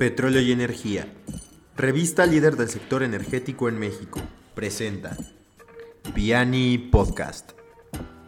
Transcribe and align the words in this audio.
Petróleo 0.00 0.40
y 0.40 0.50
Energía. 0.50 1.06
Revista 1.76 2.24
líder 2.24 2.56
del 2.56 2.70
sector 2.70 3.02
energético 3.02 3.68
en 3.68 3.78
México. 3.78 4.18
Presenta 4.54 5.14
Piani 6.14 6.78
Podcast. 6.78 7.50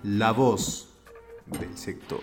La 0.02 0.32
voz 0.32 0.90
del 1.46 1.78
sector. 1.78 2.20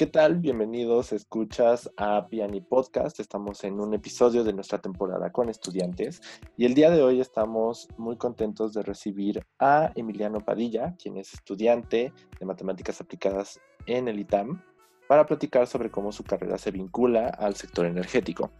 ¿Qué 0.00 0.06
tal? 0.06 0.36
Bienvenidos, 0.36 1.12
escuchas 1.12 1.90
a 1.98 2.26
Piani 2.26 2.62
Podcast. 2.62 3.20
Estamos 3.20 3.62
en 3.64 3.78
un 3.78 3.92
episodio 3.92 4.44
de 4.44 4.54
nuestra 4.54 4.78
temporada 4.78 5.30
con 5.30 5.50
estudiantes 5.50 6.22
y 6.56 6.64
el 6.64 6.72
día 6.72 6.88
de 6.88 7.02
hoy 7.02 7.20
estamos 7.20 7.86
muy 7.98 8.16
contentos 8.16 8.72
de 8.72 8.80
recibir 8.82 9.44
a 9.58 9.92
Emiliano 9.94 10.40
Padilla, 10.40 10.96
quien 10.96 11.18
es 11.18 11.34
estudiante 11.34 12.14
de 12.38 12.46
matemáticas 12.46 13.02
aplicadas 13.02 13.60
en 13.84 14.08
el 14.08 14.18
ITAM, 14.20 14.62
para 15.06 15.26
platicar 15.26 15.66
sobre 15.66 15.90
cómo 15.90 16.12
su 16.12 16.24
carrera 16.24 16.56
se 16.56 16.70
vincula 16.70 17.26
al 17.28 17.54
sector 17.54 17.84
energético. 17.84 18.50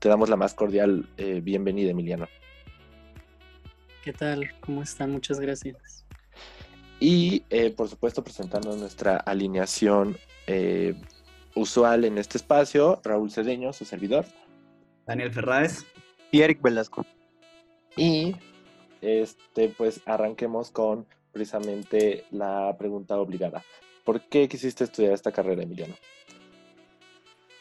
Te 0.00 0.10
damos 0.10 0.28
la 0.28 0.36
más 0.36 0.52
cordial 0.52 1.08
eh, 1.16 1.40
bienvenida, 1.40 1.92
Emiliano. 1.92 2.28
¿Qué 4.04 4.12
tal? 4.12 4.50
¿Cómo 4.60 4.82
están? 4.82 5.12
Muchas 5.12 5.40
gracias. 5.40 6.04
Y 7.00 7.44
eh, 7.48 7.70
por 7.70 7.88
supuesto 7.88 8.22
presentando 8.22 8.76
nuestra 8.76 9.16
alineación 9.16 10.18
eh, 10.46 10.94
usual 11.54 12.04
en 12.04 12.18
este 12.18 12.36
espacio, 12.36 13.00
Raúl 13.02 13.30
Cedeño, 13.30 13.72
su 13.72 13.86
servidor. 13.86 14.26
Daniel 15.06 15.32
Ferráez. 15.32 15.86
Y 16.30 16.42
Eric 16.42 16.62
Velasco. 16.62 17.04
Y 17.96 18.36
este, 19.00 19.70
pues 19.70 20.02
arranquemos 20.04 20.70
con 20.70 21.06
precisamente 21.32 22.24
la 22.30 22.76
pregunta 22.78 23.18
obligada. 23.18 23.64
¿Por 24.04 24.20
qué 24.20 24.48
quisiste 24.48 24.84
estudiar 24.84 25.14
esta 25.14 25.32
carrera, 25.32 25.62
Emiliano? 25.62 25.94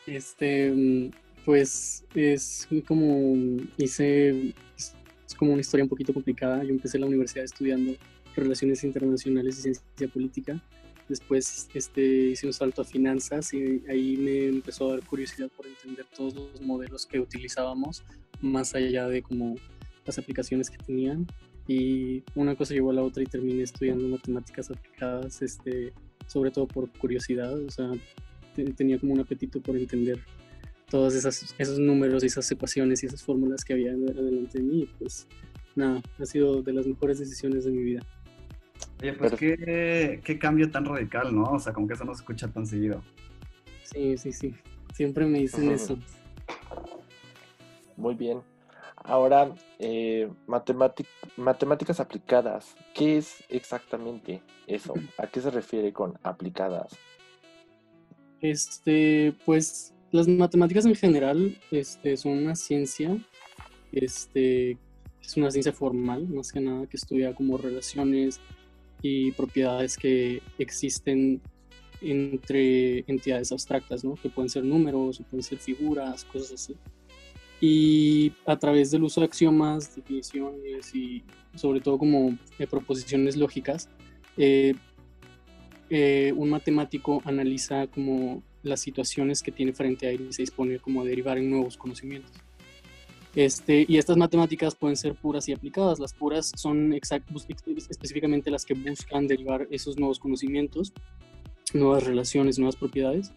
Este, 0.05 1.11
pues 1.45 2.05
es 2.13 2.67
como 2.87 3.61
hice, 3.77 4.53
es 4.75 5.35
como 5.37 5.53
una 5.53 5.61
historia 5.61 5.83
un 5.83 5.89
poquito 5.89 6.13
complicada. 6.13 6.63
Yo 6.63 6.69
empecé 6.69 6.99
la 6.99 7.05
universidad 7.05 7.45
estudiando 7.45 7.93
Relaciones 8.35 8.83
Internacionales 8.83 9.59
y 9.59 9.61
Ciencia 9.61 10.07
Política 10.07 10.61
Después 11.09 11.69
este, 11.73 12.01
hice 12.03 12.45
un 12.45 12.53
salto 12.53 12.83
a 12.83 12.85
finanzas 12.85 13.51
y 13.55 13.83
ahí 13.89 14.15
me 14.15 14.45
empezó 14.45 14.87
a 14.87 14.91
dar 14.91 15.05
curiosidad 15.05 15.49
por 15.57 15.65
entender 15.65 16.05
todos 16.15 16.35
los 16.35 16.61
modelos 16.61 17.07
que 17.07 17.19
utilizábamos, 17.19 18.03
más 18.41 18.75
allá 18.75 19.07
de 19.07 19.23
como 19.23 19.55
las 20.05 20.19
aplicaciones 20.19 20.69
que 20.69 20.77
tenían. 20.77 21.25
Y 21.67 22.23
una 22.35 22.55
cosa 22.55 22.75
llevó 22.75 22.91
a 22.91 22.93
la 22.93 23.01
otra 23.01 23.23
y 23.23 23.25
terminé 23.25 23.63
estudiando 23.63 24.07
matemáticas 24.07 24.69
aplicadas, 24.69 25.41
este, 25.41 25.93
sobre 26.27 26.51
todo 26.51 26.67
por 26.67 26.91
curiosidad. 26.91 27.59
O 27.59 27.71
sea, 27.71 27.89
tenía 28.75 28.99
como 28.99 29.13
un 29.13 29.19
apetito 29.19 29.59
por 29.61 29.77
entender 29.77 30.19
todos 30.91 31.15
esos 31.15 31.79
números 31.79 32.23
y 32.23 32.27
esas 32.27 32.49
ecuaciones 32.51 33.01
y 33.01 33.07
esas 33.07 33.23
fórmulas 33.23 33.65
que 33.65 33.73
había 33.73 33.95
delante 33.95 34.59
de 34.59 34.63
mí. 34.63 34.87
Pues 34.99 35.27
nada, 35.75 36.03
ha 36.19 36.25
sido 36.27 36.61
de 36.61 36.71
las 36.71 36.85
mejores 36.85 37.17
decisiones 37.17 37.65
de 37.65 37.71
mi 37.71 37.81
vida. 37.81 38.05
Oye, 39.01 39.13
pues 39.13 39.33
qué, 39.33 40.21
qué, 40.23 40.39
cambio 40.39 40.69
tan 40.69 40.85
radical, 40.85 41.33
¿no? 41.33 41.43
O 41.43 41.59
sea, 41.59 41.73
como 41.73 41.87
que 41.87 41.93
eso 41.93 42.03
no 42.03 42.13
se 42.13 42.21
escucha 42.21 42.47
tan 42.49 42.65
seguido. 42.65 43.01
Sí, 43.83 44.17
sí, 44.17 44.33
sí. 44.33 44.55
Siempre 44.93 45.25
me 45.25 45.39
dicen 45.39 45.71
eso. 45.71 45.97
Muy 47.95 48.15
bien. 48.15 48.41
Ahora, 48.97 49.55
eh, 49.79 50.29
matemáticas 51.37 51.99
aplicadas. 51.99 52.75
¿Qué 52.93 53.17
es 53.17 53.43
exactamente 53.49 54.41
eso? 54.67 54.93
¿A 55.17 55.27
qué 55.27 55.39
se 55.39 55.49
refiere 55.49 55.93
con 55.93 56.19
aplicadas? 56.23 56.97
Este, 58.41 59.33
pues 59.45 59.93
las 60.11 60.27
matemáticas 60.27 60.85
en 60.85 60.95
general 60.95 61.57
este, 61.71 62.17
son 62.17 62.37
una 62.37 62.55
ciencia, 62.55 63.17
este, 63.91 64.77
es 65.21 65.37
una 65.37 65.51
ciencia 65.51 65.73
formal, 65.73 66.27
más 66.27 66.51
que 66.51 66.61
nada, 66.61 66.87
que 66.87 66.97
estudia 66.97 67.33
como 67.33 67.57
relaciones, 67.57 68.39
y 69.01 69.31
propiedades 69.31 69.97
que 69.97 70.41
existen 70.57 71.41
entre 72.01 72.99
entidades 73.07 73.51
abstractas, 73.51 74.03
¿no? 74.03 74.15
que 74.15 74.29
pueden 74.29 74.49
ser 74.49 74.63
números, 74.63 75.21
pueden 75.29 75.43
ser 75.43 75.57
figuras, 75.59 76.23
cosas 76.25 76.53
así. 76.53 76.75
Y 77.61 78.31
a 78.45 78.57
través 78.57 78.91
del 78.91 79.03
uso 79.03 79.19
de 79.19 79.25
axiomas, 79.25 79.95
definiciones 79.95 80.95
y 80.95 81.23
sobre 81.55 81.81
todo 81.81 81.97
como 81.97 82.37
eh, 82.57 82.67
proposiciones 82.67 83.35
lógicas, 83.35 83.89
eh, 84.37 84.73
eh, 85.89 86.31
un 86.35 86.49
matemático 86.49 87.21
analiza 87.25 87.87
como 87.87 88.43
las 88.63 88.79
situaciones 88.79 89.41
que 89.41 89.51
tiene 89.51 89.73
frente 89.73 90.07
a 90.07 90.11
él 90.11 90.27
y 90.29 90.33
se 90.33 90.43
dispone 90.43 90.79
como 90.79 91.01
a 91.01 91.05
derivar 91.05 91.37
en 91.37 91.49
nuevos 91.49 91.77
conocimientos. 91.77 92.31
Este, 93.35 93.85
y 93.87 93.97
estas 93.97 94.17
matemáticas 94.17 94.75
pueden 94.75 94.97
ser 94.97 95.15
puras 95.15 95.47
y 95.47 95.53
aplicadas. 95.53 95.99
Las 95.99 96.13
puras 96.13 96.51
son 96.55 96.93
específicamente 96.93 98.49
las 98.49 98.65
que 98.65 98.73
buscan 98.73 99.27
derivar 99.27 99.67
esos 99.69 99.97
nuevos 99.97 100.19
conocimientos, 100.19 100.93
nuevas 101.73 102.03
relaciones, 102.03 102.57
nuevas 102.57 102.75
propiedades. 102.75 103.31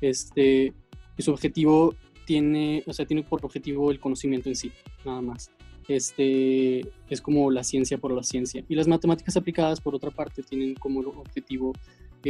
Este, 0.00 0.72
y 1.16 1.22
su 1.22 1.32
objetivo 1.32 1.94
tiene, 2.26 2.82
o 2.86 2.92
sea, 2.92 3.06
tiene 3.06 3.22
por 3.22 3.44
objetivo 3.44 3.90
el 3.90 4.00
conocimiento 4.00 4.48
en 4.48 4.56
sí, 4.56 4.72
nada 5.04 5.22
más. 5.22 5.50
Este, 5.88 6.80
es 7.08 7.20
como 7.20 7.50
la 7.50 7.64
ciencia 7.64 7.98
por 7.98 8.12
la 8.12 8.22
ciencia. 8.22 8.64
Y 8.68 8.74
las 8.74 8.86
matemáticas 8.86 9.36
aplicadas, 9.36 9.80
por 9.80 9.94
otra 9.94 10.10
parte, 10.10 10.42
tienen 10.42 10.74
como 10.74 11.00
objetivo 11.00 11.72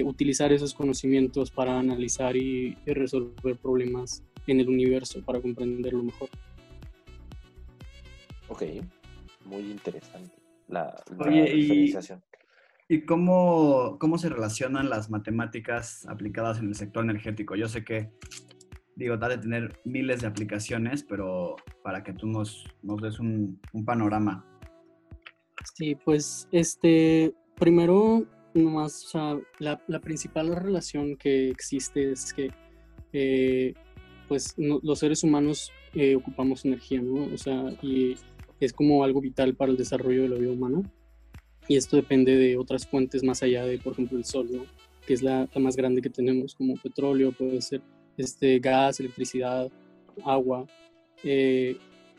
utilizar 0.05 0.53
esos 0.53 0.73
conocimientos 0.73 1.51
para 1.51 1.79
analizar 1.79 2.35
y 2.37 2.77
resolver 2.87 3.57
problemas 3.57 4.23
en 4.47 4.61
el 4.61 4.69
universo, 4.69 5.21
para 5.23 5.41
comprenderlo 5.41 6.03
mejor. 6.03 6.31
Ok, 8.53 8.65
muy 9.47 9.71
interesante 9.71 10.31
la, 10.69 10.95
diferenciación. 11.11 12.23
¿Y, 12.87 13.07
cómo, 13.07 13.97
cómo 13.99 14.19
se 14.19 14.29
relacionan 14.29 14.91
las 14.91 15.09
matemáticas 15.09 16.07
aplicadas 16.07 16.59
en 16.59 16.67
el 16.67 16.75
sector 16.75 17.03
energético? 17.03 17.57
Yo 17.57 17.67
sé 17.67 17.83
que, 17.83 18.11
digo, 18.95 19.19
tal 19.19 19.31
de 19.31 19.39
tener 19.39 19.81
miles 19.87 20.21
de 20.21 20.27
aplicaciones, 20.27 21.03
pero 21.03 21.57
para 21.83 22.03
que 22.03 22.13
tú 22.13 22.27
nos, 22.27 22.67
nos 22.83 23.01
des 23.01 23.19
un, 23.21 23.59
panorama. 23.87 24.45
Sí, 25.75 25.95
pues, 25.95 26.47
este, 26.53 27.33
primero, 27.59 28.27
nomás, 28.53 29.07
o 29.07 29.09
sea, 29.09 29.39
la, 29.61 29.83
la 29.89 30.01
principal 30.01 30.55
relación 30.55 31.17
que 31.17 31.49
existe 31.49 32.13
es 32.13 32.35
que, 32.35 32.51
eh, 33.15 33.73
pues, 34.29 34.55
los 34.59 34.99
seres 34.99 35.25
humanos 35.25 35.73
eh, 35.95 36.17
ocupamos 36.17 36.67
energía, 36.67 37.01
¿no? 37.01 37.33
O 37.35 37.39
sea, 37.39 37.71
y 37.83 38.17
es 38.65 38.73
como 38.73 39.05
algo 39.05 39.21
vital 39.21 39.55
para 39.55 39.71
el 39.71 39.77
desarrollo 39.77 40.23
de 40.23 40.29
la 40.29 40.37
vida 40.37 40.53
humana. 40.53 40.83
Y 41.69 41.77
esto 41.77 41.97
depende 41.97 42.37
de 42.37 42.57
otras 42.57 42.87
fuentes 42.87 43.23
más 43.23 43.43
allá 43.43 43.65
de, 43.65 43.79
por 43.79 43.93
ejemplo, 43.93 44.19
el 44.19 44.25
sol, 44.25 44.49
que 45.07 45.15
es 45.15 45.23
la, 45.23 45.49
más 45.57 45.77
grande 45.77 46.03
que 46.03 46.11
tenemos, 46.11 46.55
como 46.55 46.75
petróleo, 46.75 47.33
puede 47.33 47.61
ser 47.61 47.81
este, 48.17 48.59
gas, 48.59 49.01
electricidad, 49.01 49.71
agua. 50.25 50.67
Eh, 51.23 51.77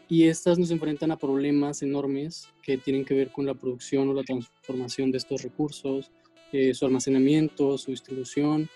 y 0.09 0.25
estas 0.25 0.59
nos 0.59 0.71
enfrentan 0.71 1.11
a 1.11 1.17
problemas 1.17 1.81
enormes 1.81 2.47
que 2.61 2.77
tienen 2.77 3.05
que 3.05 3.13
ver 3.13 3.31
con 3.31 3.45
la 3.45 3.53
producción 3.53 4.09
o 4.09 4.13
la 4.13 4.23
transformación 4.23 5.11
de 5.11 5.17
estos 5.17 5.41
recursos, 5.43 6.11
eh, 6.51 6.73
su 6.73 6.85
almacenamiento, 6.85 7.77
su 7.77 7.91
distribución, 7.91 8.69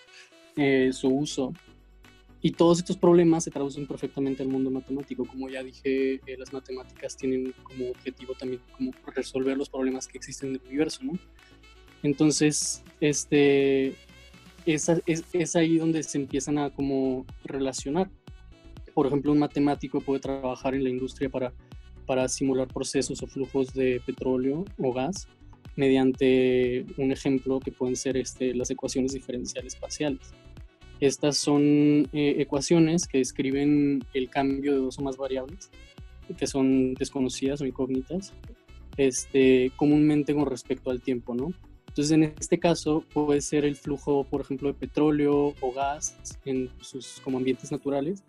eh, 0.56 0.90
su 0.92 1.08
uso. 1.08 1.52
Y 2.40 2.52
todos 2.52 2.78
estos 2.78 2.96
problemas 2.96 3.44
se 3.44 3.50
traducen 3.50 3.86
perfectamente 3.86 4.42
al 4.42 4.48
mundo 4.48 4.70
matemático. 4.70 5.24
Como 5.24 5.48
ya 5.48 5.62
dije, 5.62 6.14
eh, 6.14 6.36
las 6.38 6.52
matemáticas 6.52 7.16
tienen 7.16 7.52
como 7.64 7.90
objetivo 7.90 8.34
también 8.34 8.60
como 8.76 8.92
resolver 9.14 9.56
los 9.56 9.68
problemas 9.68 10.06
que 10.06 10.18
existen 10.18 10.50
en 10.50 10.54
el 10.56 10.62
universo. 10.66 11.00
Entonces, 12.04 12.84
este, 13.00 13.88
es, 14.66 14.88
es, 15.06 15.24
es, 15.32 15.56
ahí 15.56 15.78
donde 15.78 16.02
se 16.04 16.18
empiezan 16.18 16.58
a 16.58 16.70
como 16.70 17.26
relacionar. 17.44 18.08
Por 18.94 19.08
ejemplo, 19.08 19.32
un 19.32 19.40
matemático 19.40 20.00
puede 20.00 20.20
trabajar 20.20 20.76
en 20.76 20.84
la 20.84 20.90
industria 20.90 21.28
para, 21.28 21.52
para 22.06 22.28
simular 22.28 22.68
procesos 22.68 23.20
o 23.20 23.26
flujos 23.26 23.74
de 23.74 24.00
petróleo 24.06 24.64
o 24.78 24.92
gas 24.92 25.26
mediante 25.74 26.84
un 26.96 27.12
ejemplo 27.12 27.60
que 27.60 27.70
pueden 27.70 27.94
ser 27.94 28.16
este, 28.16 28.52
las 28.54 28.70
ecuaciones 28.70 29.12
diferenciales 29.12 29.76
parciales 29.76 30.32
estas 31.00 31.36
son 31.36 32.08
eh, 32.12 32.36
ecuaciones 32.38 33.06
que 33.06 33.18
describen 33.18 34.04
el 34.14 34.30
cambio 34.30 34.72
de 34.72 34.78
dos 34.78 34.98
o 34.98 35.02
más 35.02 35.16
variables 35.16 35.70
que 36.36 36.46
son 36.46 36.94
desconocidas 36.94 37.60
o 37.60 37.66
incógnitas, 37.66 38.34
este, 38.96 39.72
comúnmente 39.76 40.34
con 40.34 40.46
respecto 40.46 40.90
al 40.90 41.00
tiempo, 41.00 41.34
¿no? 41.34 41.52
Entonces, 41.88 42.12
en 42.12 42.22
este 42.38 42.58
caso 42.58 43.04
puede 43.12 43.40
ser 43.40 43.64
el 43.64 43.76
flujo, 43.76 44.24
por 44.24 44.40
ejemplo, 44.40 44.68
de 44.68 44.74
petróleo 44.74 45.54
o 45.60 45.72
gas 45.72 46.38
en 46.44 46.70
sus 46.80 47.20
como 47.20 47.38
ambientes 47.38 47.72
naturales, 47.72 48.24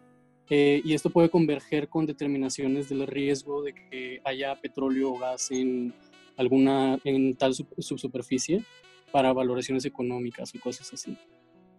eh, 0.50 0.81
y 0.83 0.94
esto 0.94 1.12
puede 1.12 1.30
converger 1.30 1.89
con 1.89 2.07
determinaciones 2.07 2.89
del 2.89 3.06
riesgo 3.06 3.62
de 3.62 3.74
que 3.74 4.21
haya 4.24 4.56
petróleo 4.56 5.12
o 5.12 5.19
gas 5.19 5.51
en 5.51 5.94
alguna 6.38 6.98
en 7.04 7.36
tal 7.36 7.54
subsuperficie 7.54 8.63
para 9.12 9.33
valoraciones 9.33 9.86
económicas 9.86 10.56
y 10.56 10.60
cosas 10.60 10.92
así. 10.94 11.16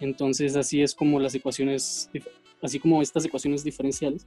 Entonces, 0.00 0.56
así 0.56 0.82
es 0.82 0.94
como 0.94 1.20
las 1.20 1.34
ecuaciones, 1.34 2.10
así 2.62 2.80
como 2.80 3.02
estas 3.02 3.24
ecuaciones 3.24 3.62
diferenciales, 3.62 4.26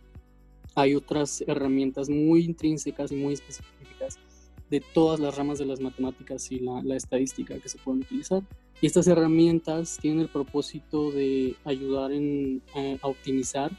hay 0.75 0.95
otras 0.95 1.43
herramientas 1.47 2.09
muy 2.09 2.45
intrínsecas 2.45 3.11
y 3.11 3.15
muy 3.15 3.33
específicas 3.33 4.19
de 4.69 4.81
todas 4.81 5.19
las 5.19 5.35
ramas 5.35 5.59
de 5.59 5.65
las 5.65 5.79
matemáticas 5.79 6.51
y 6.51 6.59
la, 6.59 6.95
estadística 6.95 7.59
que 7.59 7.69
se 7.69 7.77
pueden 7.77 8.01
utilizar. 8.01 8.41
Y 8.81 8.87
estas 8.87 9.07
herramientas 9.07 9.97
tienen 10.01 10.21
el 10.21 10.29
propósito 10.29 11.11
de 11.11 11.55
ayudar 11.63 12.11
en, 12.11 12.61
eh, 12.75 12.97
a 13.01 13.07
optimizar 13.07 13.71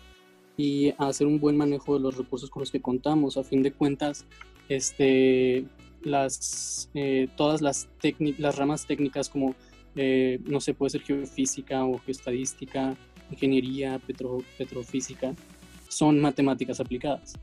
y 0.57 0.91
a 0.99 1.09
hacer 1.09 1.27
un 1.27 1.41
buen 1.41 1.57
manejo 1.57 1.95
de 1.95 2.01
los 2.01 2.17
recursos 2.17 2.49
con 2.49 2.61
los 2.61 2.71
que 2.71 2.81
contamos. 2.81 3.37
A 3.37 3.43
fin 3.43 3.63
de 3.63 3.73
cuentas, 3.73 4.25
este, 4.69 5.65
las, 6.03 6.91
eh, 6.95 7.29
todas 7.37 7.61
las, 7.61 7.89
las 8.39 8.57
ramas 8.57 8.87
técnicas 8.87 9.29
como, 9.29 9.55
eh, 9.97 10.41
no 10.45 10.61
sé, 10.61 10.75
puede 10.75 10.91
ser 10.91 11.03
geofísica 11.03 11.85
o 11.85 11.99
geoestadística, 11.99 12.97
ingeniería, 13.31 13.99
petro, 13.99 14.39
petrofísica, 14.59 15.35
son 15.89 16.21
matemáticas 16.21 16.81
aplicadas. 16.81 17.35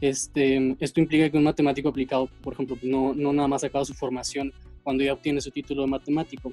Este, 0.00 0.76
esto 0.80 1.00
implica 1.00 1.28
que 1.28 1.36
un 1.36 1.44
matemático 1.44 1.88
aplicado, 1.88 2.28
por 2.42 2.54
ejemplo, 2.54 2.78
no, 2.82 3.14
no 3.14 3.32
nada 3.32 3.48
más 3.48 3.62
sacado 3.62 3.84
su 3.84 3.94
formación 3.94 4.52
cuando 4.82 5.04
ya 5.04 5.12
obtiene 5.12 5.40
su 5.40 5.50
título 5.50 5.82
de 5.82 5.88
matemático. 5.88 6.52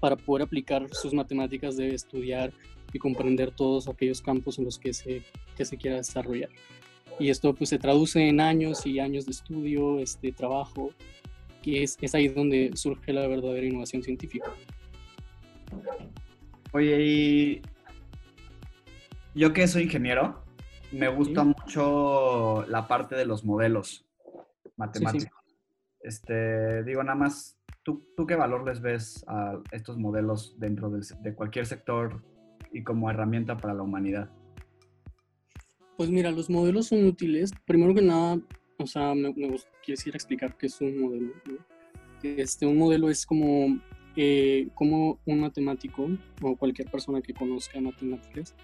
Para 0.00 0.16
poder 0.16 0.42
aplicar 0.44 0.88
sus 0.92 1.12
matemáticas 1.12 1.76
debe 1.76 1.94
estudiar 1.94 2.52
y 2.92 2.98
comprender 2.98 3.50
todos 3.50 3.88
aquellos 3.88 4.20
campos 4.20 4.58
en 4.58 4.64
los 4.64 4.78
que 4.78 4.92
se, 4.92 5.22
que 5.56 5.64
se 5.64 5.76
quiera 5.76 5.98
desarrollar. 5.98 6.50
Y 7.18 7.30
esto 7.30 7.54
pues 7.54 7.70
se 7.70 7.78
traduce 7.78 8.26
en 8.28 8.40
años 8.40 8.84
y 8.86 8.98
años 8.98 9.26
de 9.26 9.32
estudio, 9.32 10.00
este 10.00 10.32
trabajo, 10.32 10.90
que 11.66 11.82
es, 11.82 11.98
es 12.00 12.14
ahí 12.14 12.28
donde 12.28 12.70
surge 12.74 13.12
la 13.12 13.26
verdadera 13.26 13.66
innovación 13.66 14.00
científica. 14.00 14.52
Oye, 16.72 17.04
y 17.04 17.62
yo 19.34 19.52
que 19.52 19.66
soy 19.66 19.82
ingeniero, 19.84 20.44
me 20.92 21.08
gusta 21.08 21.42
mucho 21.42 22.64
la 22.68 22.86
parte 22.86 23.16
de 23.16 23.26
los 23.26 23.44
modelos 23.44 24.06
matemáticos. 24.76 25.40
Este, 26.00 26.84
digo, 26.84 27.02
nada 27.02 27.16
más, 27.16 27.58
¿tú, 27.82 28.06
¿tú, 28.16 28.28
qué 28.28 28.36
valor 28.36 28.64
les 28.64 28.80
ves 28.80 29.24
a 29.26 29.60
estos 29.72 29.98
modelos 29.98 30.54
dentro 30.60 30.88
de, 30.88 31.04
de 31.20 31.34
cualquier 31.34 31.66
sector 31.66 32.22
y 32.72 32.84
como 32.84 33.10
herramienta 33.10 33.56
para 33.56 33.74
la 33.74 33.82
humanidad? 33.82 34.30
Pues 35.96 36.10
mira, 36.10 36.30
los 36.30 36.48
modelos 36.48 36.86
son 36.86 37.04
útiles. 37.06 37.50
Primero 37.66 37.92
que 37.92 38.02
nada, 38.02 38.38
o 38.78 38.86
sea, 38.86 39.14
me, 39.14 39.32
me 39.34 39.56
quisiera 39.82 40.16
explicar 40.16 40.56
qué 40.56 40.66
es 40.66 40.80
un 40.80 41.00
modelo. 41.00 41.32
Este, 42.22 42.66
un 42.66 42.76
modelo 42.76 43.08
es 43.08 43.24
como, 43.24 43.80
eh, 44.16 44.68
como 44.74 45.18
un 45.24 45.40
matemático 45.40 46.08
o 46.42 46.56
cualquier 46.56 46.90
persona 46.90 47.20
que 47.20 47.34
conozca 47.34 47.80
matemáticas 47.80 48.54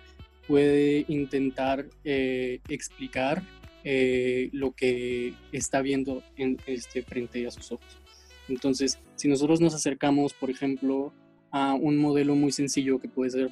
puede 0.47 1.05
intentar 1.09 1.87
eh, 2.05 2.61
explicar 2.69 3.43
eh, 3.85 4.51
lo 4.53 4.73
que 4.73 5.35
está 5.53 5.83
viendo 5.83 6.23
en, 6.37 6.59
este, 6.67 7.03
frente 7.03 7.47
a 7.47 7.51
sus 7.51 7.73
ojos. 7.73 7.99
Entonces, 8.49 8.99
si 9.17 9.29
nosotros 9.29 9.61
nos 9.61 9.75
acercamos, 9.75 10.35
por 10.35 10.51
ejemplo, 10.51 11.13
a 11.51 11.75
un 11.75 11.97
modelo 11.99 12.35
muy 12.35 12.53
sencillo 12.53 12.99
que 12.99 13.09
puede 13.09 13.31
ser 13.31 13.51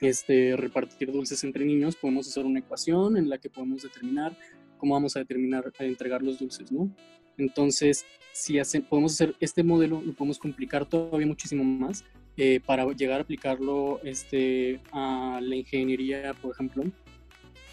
este, 0.00 0.56
repartir 0.56 1.12
dulces 1.12 1.42
entre 1.44 1.64
niños, 1.64 1.96
podemos 1.96 2.28
hacer 2.28 2.44
una 2.44 2.60
ecuación 2.60 3.16
en 3.16 3.28
la 3.28 3.38
que 3.38 3.50
podemos 3.50 3.82
determinar 3.82 4.36
cómo 4.76 4.94
vamos 4.94 5.16
a 5.16 5.20
determinar 5.20 5.72
a 5.78 5.84
entregar 5.84 6.22
los 6.22 6.38
dulces, 6.38 6.70
¿no? 6.72 6.90
Entonces, 7.38 8.04
si 8.32 8.58
podemos 8.88 9.14
hacer 9.14 9.34
este 9.40 9.62
modelo, 9.62 10.02
lo 10.04 10.12
podemos 10.12 10.38
complicar 10.38 10.86
todavía 10.86 11.26
muchísimo 11.26 11.64
más 11.64 12.04
eh, 12.36 12.60
para 12.64 12.86
llegar 12.92 13.20
a 13.20 13.22
aplicarlo 13.22 14.00
este, 14.04 14.80
a 14.92 15.40
la 15.42 15.56
ingeniería, 15.56 16.34
por 16.34 16.52
ejemplo. 16.52 16.84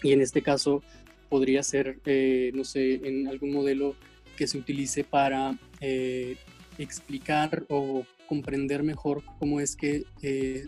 Y 0.02 0.12
en 0.12 0.20
este 0.20 0.42
caso 0.42 0.82
podría 1.28 1.62
ser, 1.62 2.00
eh, 2.06 2.50
no 2.54 2.64
sé, 2.64 2.94
en 3.06 3.28
algún 3.28 3.52
modelo 3.52 3.94
que 4.36 4.46
se 4.46 4.58
utilice 4.58 5.04
para 5.04 5.58
eh, 5.80 6.36
explicar 6.78 7.64
o 7.68 8.04
comprender 8.26 8.82
mejor 8.82 9.22
cómo 9.38 9.60
es 9.60 9.76
que 9.76 10.04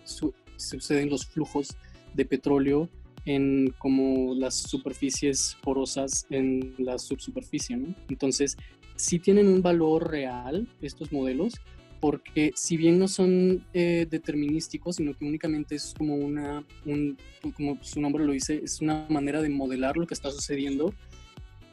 suceden 0.04 1.08
los 1.08 1.26
flujos 1.26 1.76
de 2.14 2.24
petróleo 2.26 2.90
en 3.26 3.74
como 3.78 4.34
las 4.34 4.54
superficies 4.54 5.56
porosas 5.62 6.26
en 6.30 6.74
la 6.78 6.98
subsuperficie, 6.98 7.76
¿no? 7.76 7.94
Entonces, 8.08 8.56
sí 8.94 9.18
tienen 9.18 9.48
un 9.48 9.60
valor 9.60 10.10
real 10.10 10.66
estos 10.80 11.12
modelos, 11.12 11.54
porque 12.00 12.52
si 12.54 12.76
bien 12.76 12.98
no 12.98 13.08
son 13.08 13.64
eh, 13.74 14.06
determinísticos, 14.08 14.96
sino 14.96 15.12
que 15.14 15.24
únicamente 15.24 15.74
es 15.74 15.92
como 15.96 16.14
una, 16.14 16.64
un, 16.84 17.18
como 17.56 17.82
su 17.82 18.00
nombre 18.00 18.24
lo 18.24 18.32
dice, 18.32 18.60
es 18.62 18.80
una 18.80 19.06
manera 19.08 19.42
de 19.42 19.48
modelar 19.48 19.96
lo 19.96 20.06
que 20.06 20.14
está 20.14 20.30
sucediendo, 20.30 20.94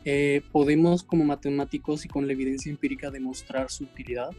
eh, 0.06 0.42
podemos 0.52 1.04
como 1.04 1.24
matemáticos 1.24 2.04
y 2.04 2.08
con 2.08 2.26
la 2.26 2.34
evidencia 2.34 2.72
empírica 2.72 3.12
demostrar 3.12 3.70
su 3.70 3.84
utilidad. 3.84 4.32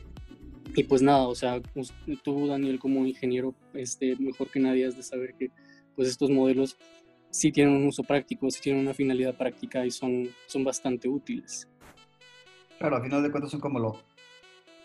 Y 0.76 0.82
pues 0.84 1.02
nada, 1.02 1.28
o 1.28 1.34
sea, 1.34 1.60
pues, 1.72 1.92
tú 2.24 2.48
Daniel 2.48 2.80
como 2.80 3.06
ingeniero, 3.06 3.54
este, 3.74 4.16
mejor 4.16 4.50
que 4.50 4.58
nadie 4.58 4.86
has 4.86 4.96
de 4.96 5.02
saber 5.04 5.34
que 5.38 5.50
pues 5.94 6.08
estos 6.08 6.30
modelos 6.30 6.76
sí 7.34 7.50
tienen 7.50 7.74
un 7.74 7.88
uso 7.88 8.04
práctico, 8.04 8.48
sí 8.48 8.60
tienen 8.60 8.82
una 8.82 8.94
finalidad 8.94 9.34
práctica 9.34 9.84
y 9.84 9.90
son, 9.90 10.28
son 10.46 10.62
bastante 10.62 11.08
útiles. 11.08 11.68
Claro, 12.78 12.96
al 12.96 13.02
final 13.02 13.24
de 13.24 13.30
cuentas 13.32 13.50
son 13.50 13.58
como 13.58 13.80
lo, 13.80 13.96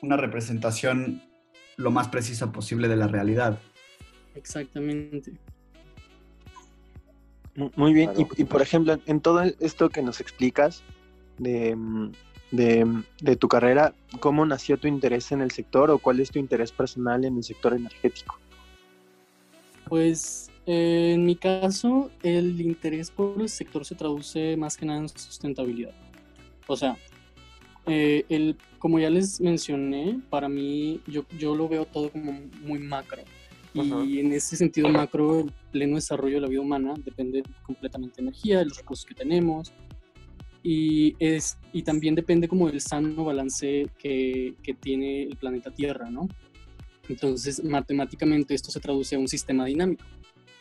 una 0.01 0.17
representación 0.17 1.21
lo 1.77 1.91
más 1.91 2.07
precisa 2.07 2.51
posible 2.51 2.87
de 2.87 2.95
la 2.95 3.07
realidad. 3.07 3.59
Exactamente. 4.33 5.33
Muy 7.75 7.93
bien, 7.93 8.13
y, 8.15 8.45
por 8.45 8.63
ejemplo, 8.63 8.97
en 9.05 9.19
todo 9.19 9.43
esto 9.59 9.89
que 9.89 10.01
nos 10.01 10.19
explicas 10.19 10.81
de, 11.37 11.77
de, 12.51 13.35
tu 13.35 13.47
carrera, 13.47 13.93
¿cómo 14.21 14.45
nació 14.45 14.77
tu 14.77 14.87
interés 14.87 15.31
en 15.31 15.41
el 15.41 15.51
sector 15.51 15.91
o 15.91 15.99
cuál 15.99 16.19
es 16.19 16.31
tu 16.31 16.39
interés 16.39 16.71
personal 16.71 17.25
en 17.25 17.37
el 17.37 17.43
sector 17.43 17.73
energético? 17.73 18.39
Pues 19.87 20.49
eh, 20.71 21.13
en 21.15 21.25
mi 21.25 21.35
caso, 21.35 22.11
el 22.21 22.61
interés 22.61 23.09
por 23.09 23.41
el 23.41 23.49
sector 23.49 23.83
se 23.85 23.95
traduce 23.95 24.55
más 24.55 24.77
que 24.77 24.85
nada 24.85 24.99
en 24.99 25.09
sustentabilidad. 25.09 25.95
O 26.67 26.77
sea, 26.77 26.95
eh, 27.87 28.23
el, 28.29 28.55
como 28.77 28.99
ya 28.99 29.09
les 29.09 29.41
mencioné, 29.41 30.21
para 30.29 30.47
mí 30.47 31.01
yo, 31.07 31.25
yo 31.39 31.55
lo 31.55 31.67
veo 31.67 31.85
todo 31.85 32.11
como 32.11 32.39
muy 32.61 32.77
macro. 32.77 33.23
Y 33.73 34.19
en 34.19 34.31
ese 34.31 34.55
sentido 34.57 34.89
macro, 34.89 35.39
el 35.39 35.51
pleno 35.71 35.95
desarrollo 35.95 36.35
de 36.35 36.41
la 36.41 36.47
vida 36.47 36.61
humana 36.61 36.93
depende 37.03 37.41
completamente 37.63 38.17
de 38.17 38.27
energía, 38.27 38.59
de 38.59 38.65
los 38.65 38.77
recursos 38.77 39.07
que 39.07 39.15
tenemos. 39.15 39.73
Y, 40.61 41.15
es, 41.17 41.57
y 41.73 41.81
también 41.81 42.13
depende 42.13 42.47
como 42.47 42.69
del 42.69 42.81
sano 42.81 43.23
balance 43.23 43.87
que, 43.97 44.53
que 44.61 44.75
tiene 44.75 45.23
el 45.23 45.35
planeta 45.35 45.71
Tierra, 45.71 46.11
¿no? 46.11 46.27
Entonces, 47.07 47.63
matemáticamente 47.63 48.53
esto 48.53 48.69
se 48.69 48.79
traduce 48.79 49.15
a 49.15 49.19
un 49.19 49.27
sistema 49.27 49.65
dinámico, 49.65 50.05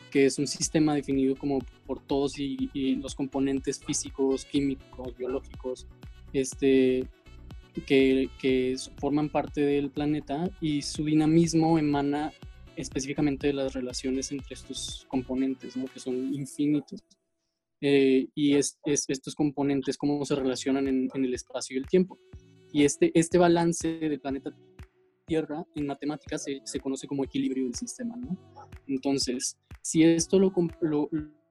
que 0.09 0.25
es 0.25 0.39
un 0.39 0.47
sistema 0.47 0.95
definido 0.95 1.35
como 1.35 1.59
por 1.85 2.01
todos 2.01 2.37
y, 2.39 2.95
los 2.95 3.15
componentes 3.15 3.79
físicos, 3.79 4.45
químicos, 4.45 5.15
biológicos, 5.17 5.87
este, 6.33 7.07
que, 7.85 8.29
que, 8.39 8.75
forman 8.97 9.29
parte 9.29 9.61
del 9.61 9.89
planeta 9.89 10.49
y 10.61 10.81
su 10.81 11.05
dinamismo 11.05 11.79
emana 11.79 12.31
específicamente 12.75 13.47
de 13.47 13.53
las 13.53 13.73
relaciones 13.73 14.31
entre 14.31 14.53
estos 14.53 15.05
componentes, 15.09 15.75
¿no? 15.75 15.85
que 15.85 15.99
son 15.99 16.33
infinitos. 16.33 17.03
Eh, 17.81 18.27
y 18.35 18.55
es, 18.55 18.77
estos 18.85 19.35
componentes, 19.35 19.97
cómo 19.97 20.25
se 20.25 20.35
relacionan 20.35 20.87
en, 20.87 21.09
en, 21.13 21.25
el 21.25 21.33
espacio 21.33 21.75
y 21.75 21.79
el 21.79 21.87
tiempo. 21.87 22.17
Y 22.71 22.83
este, 22.83 23.11
este 23.17 23.37
balance 23.37 23.87
del 23.87 24.19
planeta 24.19 24.51
Tierra 25.29 25.63
en 25.75 25.85
matemáticas 25.85 26.43
se, 26.43 26.59
se 26.63 26.79
conoce 26.79 27.07
como 27.07 27.23
equilibrio 27.23 27.65
del 27.65 27.75
sistema. 27.75 28.15
¿no? 28.17 28.35
Entonces, 28.87 29.57
si 29.81 30.03
esto 30.03 30.39
lo, 30.39 30.51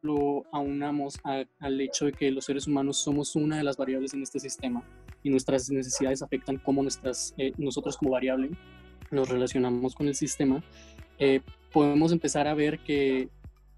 lo, 0.02 0.44
aunamos 0.52 1.18
al 1.24 1.80
hecho 1.80 2.06
de 2.06 2.12
que 2.12 2.30
los 2.30 2.44
seres 2.44 2.66
humanos 2.66 2.98
somos 2.98 3.36
una 3.36 3.56
de 3.56 3.62
las 3.62 3.76
variables 3.76 4.14
en 4.14 4.22
este 4.22 4.40
sistema 4.40 4.82
y 5.22 5.30
nuestras 5.30 5.70
necesidades 5.70 6.22
afectan 6.22 6.58
cómo 6.58 6.82
nuestras, 6.82 7.34
eh, 7.38 7.52
nosotros 7.56 7.96
como 7.96 8.10
variable 8.10 8.50
nos 9.10 9.28
relacionamos 9.28 9.94
con 9.94 10.08
el 10.08 10.14
sistema, 10.14 10.62
eh, 11.18 11.40
podemos 11.72 12.12
empezar 12.12 12.46
a 12.48 12.54
ver 12.54 12.80
que 12.80 13.28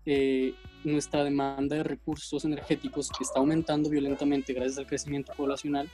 eh, 0.06 0.54
nuestra 0.82 1.22
demanda 1.22 1.76
de 1.76 1.84
recursos 1.84 2.44
energéticos 2.44 3.10
que 3.10 3.22
está 3.22 3.38
aumentando 3.38 3.90
violentamente 3.90 4.54
gracias 4.54 4.78
al 4.78 4.86
crecimiento 4.86 5.32
poblacional, 5.36 5.88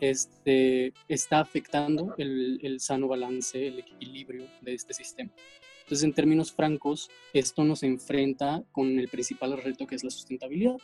este, 0.00 0.92
está 1.08 1.40
afectando 1.40 2.14
el, 2.18 2.58
el 2.62 2.80
sano 2.80 3.08
balance, 3.08 3.66
el 3.66 3.78
equilibrio 3.78 4.46
de 4.60 4.74
este 4.74 4.94
sistema. 4.94 5.30
Entonces, 5.82 6.04
en 6.04 6.14
términos 6.14 6.52
francos, 6.52 7.10
esto 7.32 7.64
nos 7.64 7.82
enfrenta 7.82 8.62
con 8.72 8.98
el 8.98 9.08
principal 9.08 9.60
reto 9.60 9.86
que 9.86 9.96
es 9.96 10.04
la 10.04 10.10
sustentabilidad. 10.10 10.76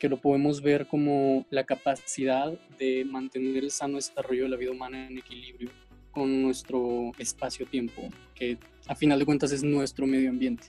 que 0.00 0.08
lo 0.08 0.16
podemos 0.16 0.62
ver 0.62 0.86
como 0.86 1.46
la 1.50 1.64
capacidad 1.64 2.58
de 2.78 3.04
mantener 3.04 3.62
el 3.64 3.70
sano 3.70 3.96
desarrollo 3.96 4.44
de 4.44 4.48
la 4.48 4.56
vida 4.56 4.70
humana 4.70 5.06
en 5.06 5.18
equilibrio 5.18 5.70
con 6.10 6.42
nuestro 6.42 7.12
espacio-tiempo, 7.18 8.08
que 8.34 8.56
a 8.86 8.94
final 8.94 9.18
de 9.18 9.26
cuentas 9.26 9.52
es 9.52 9.62
nuestro 9.62 10.06
medio 10.06 10.30
ambiente. 10.30 10.68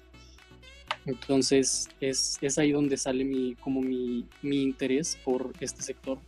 Entonces 1.06 1.90
es, 2.02 2.38
es 2.42 2.58
ahí 2.58 2.72
donde 2.72 2.98
sale 2.98 3.24
mi, 3.24 3.56
como 3.56 3.82
mi, 3.82 4.26
mi 4.42 4.62
interés 4.62 5.18
por 5.24 5.54
este 5.62 5.82
sector 5.82 6.20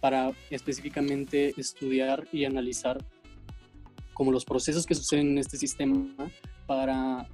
para 0.00 0.32
específicamente 0.50 1.54
estudiar 1.56 2.26
y 2.32 2.44
analizar 2.44 2.98
como 4.14 4.32
los 4.32 4.44
procesos 4.44 4.86
que 4.86 4.94
suceden 4.94 5.28
en 5.32 5.38
este 5.38 5.56
sistema 5.56 6.06
para 6.66 7.26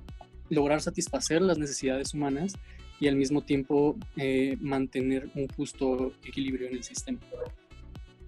lograr 0.51 0.81
satisfacer 0.81 1.41
las 1.43 1.59
necesidades 1.59 2.15
humanas 2.15 2.55
y 3.01 3.09
al 3.09 3.17
mismo 3.17 3.43
tiempo 3.43 3.97
eh, 4.17 4.57
mantener 4.61 5.29
un 5.35 5.49
justo 5.49 6.13
equilibrio 6.25 6.69
en 6.69 6.75
el 6.75 6.85
sistema. 6.85 7.19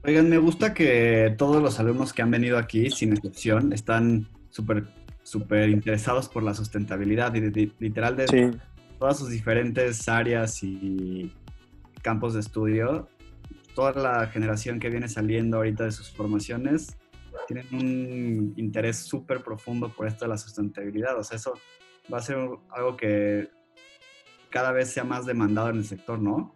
Oigan, 0.04 0.28
me 0.28 0.38
gusta 0.38 0.72
que 0.72 1.34
todos 1.36 1.62
los 1.62 1.78
alumnos 1.80 2.12
que 2.12 2.22
han 2.22 2.30
venido 2.30 2.58
aquí, 2.58 2.90
sin 2.90 3.12
excepción, 3.12 3.72
están 3.72 4.26
súper 4.50 4.86
súper 5.26 5.68
interesados 5.70 6.28
por 6.28 6.44
la 6.44 6.54
sustentabilidad 6.54 7.34
y 7.34 7.72
literal 7.80 8.16
de 8.16 8.56
todas 8.98 9.18
sus 9.18 9.28
diferentes 9.28 10.08
áreas 10.08 10.62
y 10.62 11.32
campos 12.00 12.34
de 12.34 12.40
estudio. 12.40 13.08
Toda 13.76 13.92
la 13.92 14.26
generación 14.28 14.80
que 14.80 14.88
viene 14.88 15.06
saliendo 15.06 15.58
ahorita 15.58 15.84
de 15.84 15.92
sus 15.92 16.10
formaciones 16.10 16.96
tienen 17.46 17.66
un 17.72 18.54
interés 18.56 18.96
súper 18.96 19.42
profundo 19.42 19.90
por 19.94 20.06
esto 20.06 20.24
de 20.24 20.30
la 20.30 20.38
sustentabilidad. 20.38 21.18
O 21.18 21.22
sea, 21.22 21.36
eso 21.36 21.52
va 22.10 22.16
a 22.16 22.22
ser 22.22 22.38
algo 22.70 22.96
que 22.96 23.50
cada 24.48 24.72
vez 24.72 24.88
sea 24.90 25.04
más 25.04 25.26
demandado 25.26 25.68
en 25.68 25.76
el 25.76 25.84
sector, 25.84 26.18
¿no? 26.18 26.54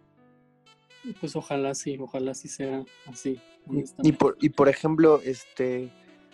Pues 1.19 1.35
ojalá 1.35 1.75
sí, 1.75 1.95
ojalá 1.99 2.33
sí 2.33 2.47
sea 2.47 2.83
así. 3.05 3.39
Y 4.01 4.13
por, 4.13 4.35
y 4.41 4.49
por 4.49 4.67
ejemplo, 4.67 5.21
este, 5.23 5.91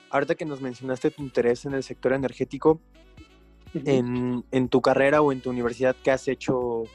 ahorita 0.09 0.35
que 0.35 0.45
nos 0.45 0.61
mencionaste 0.61 1.11
tu 1.11 1.21
interés 1.21 1.65
en 1.65 1.73
el 1.73 1.83
sector 1.83 2.13
energético, 2.13 2.79
en, 3.73 4.45
en, 4.51 4.69
tu 4.69 4.81
carrera 4.81 5.21
o 5.21 5.33
en 5.33 5.41
tu 5.41 5.49
universidad, 5.49 5.97
¿qué 6.01 6.11
has 6.11 6.29
hecho 6.29 6.85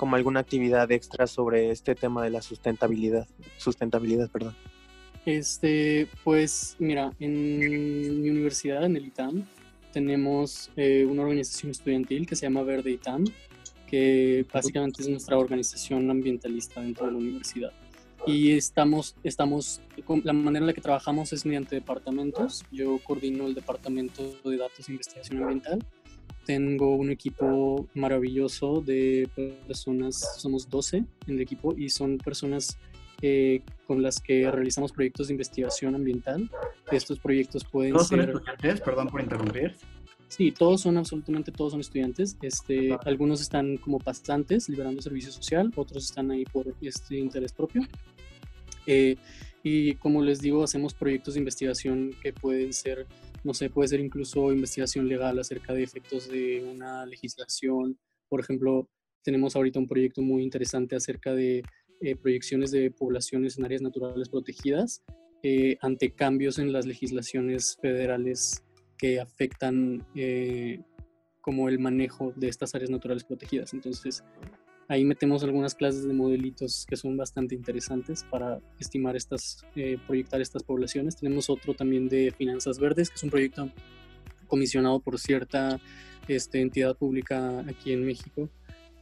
como 0.00 0.16
alguna 0.16 0.40
actividad 0.40 0.90
extra 0.92 1.26
sobre 1.26 1.70
este 1.70 1.94
tema 1.94 2.24
de 2.24 2.30
la 2.30 2.40
sustentabilidad? 2.40 3.28
Sustentabilidad, 3.58 4.30
perdón. 4.30 4.56
Este, 5.26 6.08
pues 6.24 6.74
mira, 6.78 7.12
en 7.20 7.58
mi 8.22 8.30
universidad, 8.30 8.82
en 8.86 8.96
el 8.96 9.08
ITAM, 9.08 9.44
tenemos 9.92 10.70
eh, 10.76 11.04
una 11.04 11.20
organización 11.20 11.72
estudiantil 11.72 12.26
que 12.26 12.34
se 12.34 12.46
llama 12.46 12.62
Verde 12.62 12.92
ITAM, 12.92 13.26
que 13.86 14.46
básicamente 14.50 15.02
es 15.02 15.08
nuestra 15.10 15.36
organización 15.36 16.10
ambientalista 16.10 16.80
dentro 16.80 17.04
de 17.04 17.12
la 17.12 17.18
universidad. 17.18 17.72
Y 18.26 18.52
estamos, 18.52 19.16
estamos, 19.22 19.82
la 20.24 20.32
manera 20.32 20.62
en 20.62 20.68
la 20.68 20.72
que 20.72 20.80
trabajamos 20.80 21.34
es 21.34 21.44
mediante 21.44 21.74
departamentos. 21.74 22.64
Yo 22.72 22.98
coordino 23.04 23.46
el 23.46 23.54
departamento 23.54 24.34
de 24.46 24.56
datos 24.56 24.88
e 24.88 24.92
investigación 24.92 25.42
ambiental. 25.42 25.84
Tengo 26.44 26.96
un 26.96 27.10
equipo 27.10 27.88
maravilloso 27.94 28.80
de 28.80 29.28
personas, 29.66 30.40
somos 30.40 30.68
12 30.68 30.96
en 30.96 31.34
el 31.34 31.40
equipo 31.40 31.74
y 31.76 31.90
son 31.90 32.18
personas 32.18 32.78
eh, 33.22 33.62
con 33.86 34.02
las 34.02 34.20
que 34.20 34.50
realizamos 34.50 34.92
proyectos 34.92 35.28
de 35.28 35.34
investigación 35.34 35.94
ambiental. 35.94 36.50
Estos 36.90 37.18
proyectos 37.18 37.64
pueden 37.64 37.92
¿Todos 37.92 38.08
ser... 38.08 38.20
son 38.20 38.30
estudiantes? 38.30 38.80
Perdón 38.80 39.08
por 39.08 39.20
interrumpir. 39.20 39.76
Sí, 40.28 40.52
todos 40.52 40.82
son, 40.82 40.96
absolutamente 40.96 41.50
todos 41.50 41.72
son 41.72 41.80
estudiantes. 41.80 42.36
Este, 42.40 42.96
Algunos 43.04 43.40
están 43.40 43.76
como 43.78 43.98
pasantes, 43.98 44.68
liberando 44.68 45.02
servicio 45.02 45.32
social, 45.32 45.72
otros 45.74 46.04
están 46.04 46.30
ahí 46.30 46.44
por 46.44 46.72
este 46.80 47.18
interés 47.18 47.52
propio. 47.52 47.82
Eh, 48.86 49.16
y 49.62 49.94
como 49.94 50.22
les 50.22 50.40
digo, 50.40 50.62
hacemos 50.62 50.94
proyectos 50.94 51.34
de 51.34 51.40
investigación 51.40 52.14
que 52.22 52.32
pueden 52.32 52.72
ser, 52.72 53.06
no 53.44 53.54
sé, 53.54 53.70
puede 53.70 53.88
ser 53.88 54.00
incluso 54.00 54.52
investigación 54.52 55.08
legal 55.08 55.38
acerca 55.38 55.72
de 55.72 55.82
efectos 55.82 56.28
de 56.28 56.64
una 56.70 57.06
legislación. 57.06 57.98
Por 58.28 58.40
ejemplo, 58.40 58.88
tenemos 59.22 59.56
ahorita 59.56 59.78
un 59.78 59.88
proyecto 59.88 60.22
muy 60.22 60.42
interesante 60.42 60.96
acerca 60.96 61.32
de 61.32 61.62
eh, 62.00 62.16
proyecciones 62.16 62.70
de 62.70 62.90
poblaciones 62.90 63.58
en 63.58 63.64
áreas 63.64 63.82
naturales 63.82 64.28
protegidas 64.28 65.02
eh, 65.42 65.76
ante 65.80 66.12
cambios 66.14 66.58
en 66.58 66.72
las 66.72 66.86
legislaciones 66.86 67.78
federales 67.80 68.62
que 68.98 69.20
afectan 69.20 70.06
eh, 70.14 70.80
como 71.40 71.68
el 71.68 71.78
manejo 71.78 72.32
de 72.36 72.48
estas 72.48 72.74
áreas 72.74 72.90
naturales 72.90 73.24
protegidas. 73.24 73.72
Entonces, 73.72 74.22
ahí 74.90 75.04
metemos 75.04 75.44
algunas 75.44 75.76
clases 75.76 76.02
de 76.02 76.12
modelitos 76.12 76.84
que 76.88 76.96
son 76.96 77.16
bastante 77.16 77.54
interesantes 77.54 78.24
para 78.28 78.60
estimar 78.80 79.14
estas, 79.14 79.64
proyectar 80.04 80.40
estas 80.40 80.64
poblaciones. 80.64 81.14
Tenemos 81.14 81.48
otro 81.48 81.74
también 81.74 82.08
de 82.08 82.32
finanzas 82.36 82.80
verdes, 82.80 83.08
que 83.08 83.14
es 83.14 83.22
un 83.22 83.30
proyecto 83.30 83.70
comisionado 84.48 84.98
por 84.98 85.20
cierta 85.20 85.80
este, 86.26 86.60
entidad 86.60 86.96
pública 86.96 87.60
aquí 87.60 87.92
en 87.92 88.04
México, 88.04 88.50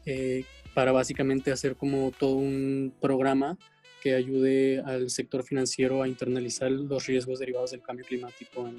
eh, 0.04 0.44
para 0.74 0.92
básicamente 0.92 1.52
hacer 1.52 1.74
como 1.74 2.10
todo 2.10 2.36
un 2.36 2.92
programa 3.00 3.56
que 4.02 4.14
ayude 4.14 4.80
al 4.80 5.08
sector 5.08 5.42
financiero 5.42 6.02
a 6.02 6.08
internalizar 6.08 6.70
los 6.70 7.06
riesgos 7.06 7.38
derivados 7.38 7.70
del 7.70 7.80
cambio 7.80 8.04
climático 8.04 8.70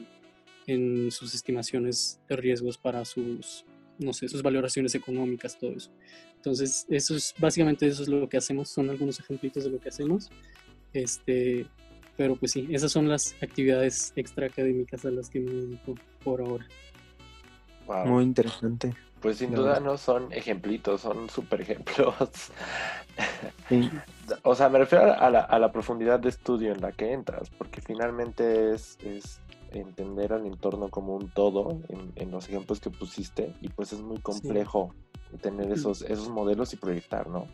en, 0.67 1.09
sus 1.09 1.33
estimaciones 1.33 2.21
de 2.29 2.35
riesgos 2.35 2.77
para 2.77 3.03
sus, 3.03 3.65
no 3.99 4.13
sé, 4.13 4.27
sus 4.27 4.41
valoraciones 4.41 4.95
económicas, 4.95 5.57
todo 5.57 5.71
eso. 5.71 5.91
Entonces, 6.35 6.85
eso 6.89 7.15
es, 7.15 7.33
básicamente 7.37 7.87
eso 7.87 8.01
es 8.01 8.09
lo 8.09 8.27
que 8.27 8.37
hacemos, 8.37 8.69
son 8.69 8.89
algunos 8.89 9.19
ejemplitos 9.19 9.63
de 9.63 9.69
lo 9.69 9.79
que 9.79 9.89
hacemos. 9.89 10.29
Este, 10.93 11.67
pero 12.17 12.35
pues 12.35 12.51
sí, 12.51 12.67
esas 12.71 12.91
son 12.91 13.07
las 13.07 13.35
actividades 13.41 14.11
extra 14.15 14.47
académicas 14.47 15.05
a 15.05 15.11
las 15.11 15.29
que 15.29 15.39
me 15.39 15.51
dedico 15.51 15.95
por 16.23 16.41
ahora. 16.41 16.67
Muy 18.05 18.23
interesante. 18.23 18.93
Pues 19.21 19.37
sin 19.37 19.53
duda 19.53 19.79
no 19.79 19.97
son 19.97 20.31
ejemplitos, 20.31 21.01
son 21.01 21.29
super 21.29 21.59
ejemplos. 21.59 22.15
o 24.43 24.55
sea, 24.55 24.69
me 24.69 24.79
refiero 24.79 25.13
a 25.13 25.29
la, 25.29 25.41
a 25.41 25.59
la, 25.59 25.71
profundidad 25.71 26.19
de 26.19 26.29
estudio 26.29 26.71
en 26.71 26.79
la 26.79 26.93
que 26.93 27.11
entras, 27.11 27.49
porque 27.57 27.81
finalmente 27.81 28.73
es, 28.73 28.97
es 29.03 29.41
entender 29.71 30.33
al 30.33 30.45
entorno 30.45 30.89
como 30.89 31.15
un 31.15 31.29
todo 31.29 31.81
en, 32.15 32.31
los 32.31 32.47
ejemplos 32.47 32.79
que 32.79 32.89
pusiste 32.89 33.53
y 33.61 33.69
pues 33.69 33.93
es 33.93 34.01
muy 34.01 34.17
complejo 34.19 34.93
tener 35.41 35.71
esos, 35.71 36.01
esos 36.01 36.29
modelos 36.29 36.73
y 36.73 36.77
proyectar, 36.77 37.27
¿no? 37.27 37.47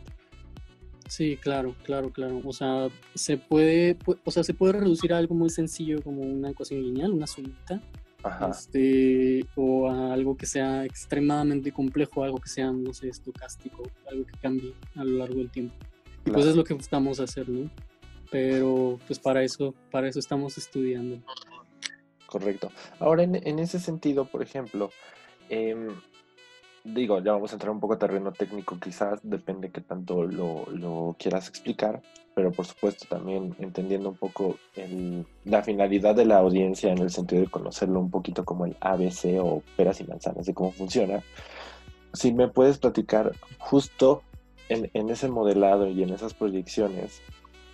Sí, 1.08 1.36
claro, 1.36 1.74
claro, 1.84 2.10
claro. 2.10 2.40
O 2.44 2.52
sea, 2.52 2.88
se 3.14 3.36
puede, 3.36 3.96
o 4.24 4.30
sea, 4.30 4.42
se 4.42 4.54
puede 4.54 4.74
reducir 4.74 5.12
a 5.12 5.18
algo 5.18 5.34
muy 5.34 5.50
sencillo 5.50 6.02
como 6.02 6.22
una 6.22 6.50
ecuación 6.50 6.82
lineal, 6.82 7.12
una 7.12 7.26
sumita, 7.26 7.80
este, 8.50 9.46
o 9.54 9.88
a 9.88 10.12
algo 10.12 10.36
que 10.36 10.46
sea 10.46 10.84
extremadamente 10.84 11.70
complejo, 11.70 12.24
algo 12.24 12.38
que 12.38 12.48
sea, 12.48 12.72
no 12.72 12.92
sé, 12.92 13.08
estocástico, 13.08 13.84
algo 14.10 14.26
que 14.26 14.38
cambie 14.40 14.74
a 14.96 15.04
lo 15.04 15.18
largo 15.18 15.36
del 15.36 15.50
tiempo. 15.50 15.74
Y 16.24 16.30
pues 16.30 16.46
es 16.46 16.56
lo 16.56 16.64
que 16.64 16.74
buscamos 16.74 17.20
hacer, 17.20 17.48
¿no? 17.48 17.70
Pero 18.30 18.98
pues 19.06 19.20
para 19.20 19.44
eso, 19.44 19.74
para 19.92 20.08
eso 20.08 20.18
estamos 20.18 20.58
estudiando. 20.58 21.20
Correcto. 22.26 22.70
Ahora, 22.98 23.22
en, 23.22 23.58
ese 23.58 23.78
sentido, 23.78 24.24
por 24.24 24.42
ejemplo, 24.42 24.90
eh, 25.48 25.88
digo, 26.94 27.20
ya 27.20 27.32
vamos 27.32 27.50
a 27.50 27.54
entrar 27.54 27.70
un 27.70 27.80
poco 27.80 27.94
a 27.94 27.98
terreno 27.98 28.32
técnico, 28.32 28.78
quizás 28.78 29.20
depende 29.22 29.70
que 29.70 29.80
tanto 29.80 30.24
lo, 30.24 31.16
quieras 31.18 31.48
explicar, 31.48 32.00
pero 32.34 32.52
por 32.52 32.66
supuesto 32.66 33.06
también 33.08 33.54
entendiendo 33.58 34.08
un 34.08 34.16
poco 34.16 34.56
la 35.44 35.62
finalidad 35.62 36.14
de 36.14 36.26
la 36.26 36.38
audiencia 36.38 36.92
en 36.92 36.98
el 36.98 37.10
sentido 37.10 37.42
de 37.42 37.48
conocerlo 37.48 38.00
un 38.00 38.10
poquito 38.10 38.44
como 38.44 38.66
el 38.66 38.76
ABC 38.80 39.38
o 39.40 39.62
peras 39.76 40.00
y 40.00 40.04
manzanas 40.04 40.46
de 40.46 40.54
cómo 40.54 40.70
funciona. 40.70 41.22
Si 42.12 42.32
me 42.32 42.48
puedes 42.48 42.78
platicar 42.78 43.32
justo 43.58 44.22
en 44.68 45.10
ese 45.10 45.28
modelado 45.28 45.88
y 45.88 46.02
en 46.02 46.10
esas 46.10 46.34
proyecciones, 46.34 47.22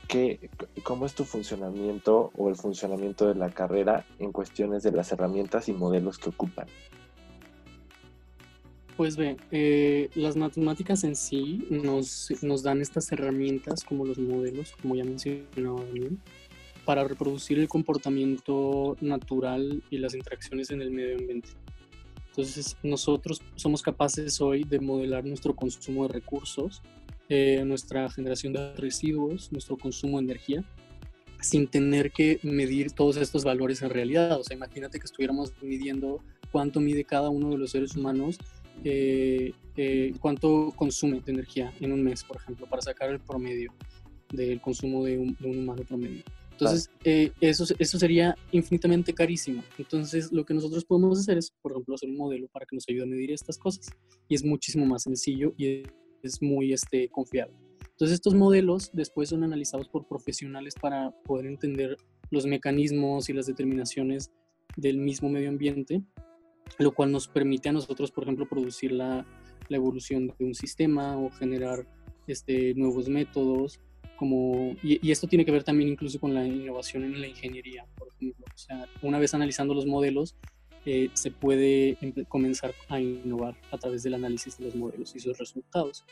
¿qué, 0.08 0.50
¿cómo 0.82 1.06
es 1.06 1.14
tu 1.14 1.24
funcionamiento 1.24 2.30
o 2.36 2.48
el 2.48 2.56
funcionamiento 2.56 3.28
de 3.28 3.34
la 3.34 3.50
carrera 3.50 4.04
en 4.18 4.32
cuestiones 4.32 4.82
de 4.82 4.92
las 4.92 5.12
herramientas 5.12 5.68
y 5.68 5.72
modelos 5.72 6.18
que 6.18 6.30
ocupan? 6.30 6.66
Pues 8.96 9.16
ve, 9.16 9.36
eh, 9.50 10.10
las 10.14 10.36
matemáticas 10.36 11.02
en 11.04 11.16
sí 11.16 11.66
nos, 11.70 12.28
nos, 12.42 12.62
dan 12.62 12.82
estas 12.82 13.10
herramientas 13.10 13.84
como 13.84 14.04
los 14.04 14.18
modelos, 14.18 14.72
como 14.80 14.94
ya 14.94 15.04
mencionaba 15.04 15.82
para 16.84 17.04
reproducir 17.04 17.58
el 17.58 17.68
comportamiento 17.68 18.96
natural 19.00 19.82
y 19.90 19.98
las 19.98 20.14
interacciones 20.14 20.70
en 20.70 20.82
el 20.82 20.90
medio 20.90 21.16
ambiente. 21.18 21.50
Entonces 22.28 22.76
nosotros 22.82 23.42
somos 23.56 23.82
capaces 23.82 24.40
hoy 24.40 24.64
de 24.64 24.80
modelar 24.80 25.24
nuestro 25.24 25.54
consumo 25.54 26.06
de 26.06 26.14
recursos, 26.14 26.82
eh, 27.34 27.64
nuestra 27.64 28.10
generación 28.10 28.52
de 28.52 28.74
residuos, 28.76 29.50
nuestro 29.52 29.76
consumo 29.78 30.18
de 30.18 30.24
energía, 30.24 30.64
sin 31.40 31.66
tener 31.66 32.12
que 32.12 32.38
medir 32.42 32.92
todos 32.92 33.16
estos 33.16 33.42
valores 33.42 33.80
en 33.80 33.90
realidad. 33.90 34.38
O 34.38 34.44
sea, 34.44 34.56
imagínate 34.56 34.98
que 34.98 35.06
estuviéramos 35.06 35.52
midiendo 35.62 36.20
cuánto 36.50 36.78
mide 36.80 37.04
cada 37.04 37.30
uno 37.30 37.50
de 37.50 37.58
los 37.58 37.70
seres 37.70 37.96
humanos 37.96 38.38
eh, 38.84 39.52
eh, 39.76 40.12
cuánto 40.20 40.72
consume 40.76 41.20
de 41.20 41.32
energía 41.32 41.72
en 41.80 41.92
un 41.92 42.02
mes, 42.02 42.24
por 42.24 42.36
ejemplo, 42.36 42.66
para 42.66 42.82
sacar 42.82 43.10
el 43.10 43.20
promedio 43.20 43.72
del 44.30 44.60
consumo 44.60 45.04
de 45.04 45.18
un, 45.18 45.36
humano 45.42 45.82
promedio. 45.84 46.22
Entonces, 46.50 46.90
eh, 47.04 47.32
eso, 47.40 47.64
eso 47.78 47.98
sería 47.98 48.34
infinitamente 48.50 49.14
carísimo. 49.14 49.62
Entonces, 49.78 50.30
lo 50.32 50.44
que 50.44 50.54
nosotros 50.54 50.84
podemos 50.84 51.18
hacer 51.18 51.38
es, 51.38 51.52
por 51.62 51.72
ejemplo, 51.72 51.94
hacer 51.94 52.10
un 52.10 52.16
modelo 52.16 52.48
para 52.48 52.66
que 52.66 52.76
nos 52.76 52.84
ayude 52.88 53.04
a 53.04 53.06
medir 53.06 53.32
estas 53.32 53.56
cosas. 53.56 53.88
Y 54.28 54.34
es 54.34 54.44
muchísimo 54.44 54.84
más 54.84 55.04
sencillo 55.04 55.54
y 55.56 55.82
es 56.22 56.42
muy 56.42 56.72
este, 56.72 57.08
confiable. 57.08 57.54
Entonces, 57.90 58.14
estos 58.14 58.34
modelos 58.34 58.90
después 58.92 59.28
son 59.28 59.44
analizados 59.44 59.88
por 59.88 60.06
profesionales 60.06 60.74
para 60.80 61.10
poder 61.24 61.46
entender 61.46 61.96
los 62.30 62.46
mecanismos 62.46 63.28
y 63.28 63.32
las 63.32 63.46
determinaciones 63.46 64.32
del 64.76 64.98
mismo 64.98 65.28
medio 65.28 65.48
ambiente, 65.48 66.02
lo 66.78 66.92
cual 66.92 67.12
nos 67.12 67.28
permite 67.28 67.68
a 67.68 67.72
nosotros, 67.72 68.10
por 68.10 68.24
ejemplo, 68.24 68.48
producir 68.48 68.92
la, 68.92 69.26
la 69.68 69.76
evolución 69.76 70.28
de 70.38 70.44
un 70.44 70.54
sistema 70.54 71.18
o 71.18 71.30
generar 71.30 71.86
este, 72.26 72.74
nuevos 72.74 73.08
métodos. 73.08 73.80
Como, 74.16 74.76
y, 74.82 75.10
esto 75.10 75.26
tiene 75.26 75.44
que 75.44 75.50
ver 75.50 75.64
también 75.64 75.90
incluso 75.90 76.20
con 76.20 76.32
la 76.34 76.46
innovación 76.46 77.04
en 77.04 77.20
la 77.20 77.26
ingeniería, 77.26 77.86
por 77.96 78.08
ejemplo. 78.08 78.44
O 78.54 78.58
sea, 78.58 78.86
una 79.02 79.18
vez 79.18 79.34
analizando 79.34 79.74
los 79.74 79.86
modelos, 79.86 80.36
eh, 80.84 81.10
se 81.12 81.30
puede 81.30 81.96
comenzar 82.28 82.74
a 82.88 83.00
innovar 83.00 83.54
a 83.70 83.78
través 83.78 84.02
del 84.02 84.14
análisis 84.14 84.58
de 84.58 84.66
los 84.66 84.74
modelos 84.74 85.14
y 85.14 85.20
sus 85.20 85.38
resultados 85.38 86.04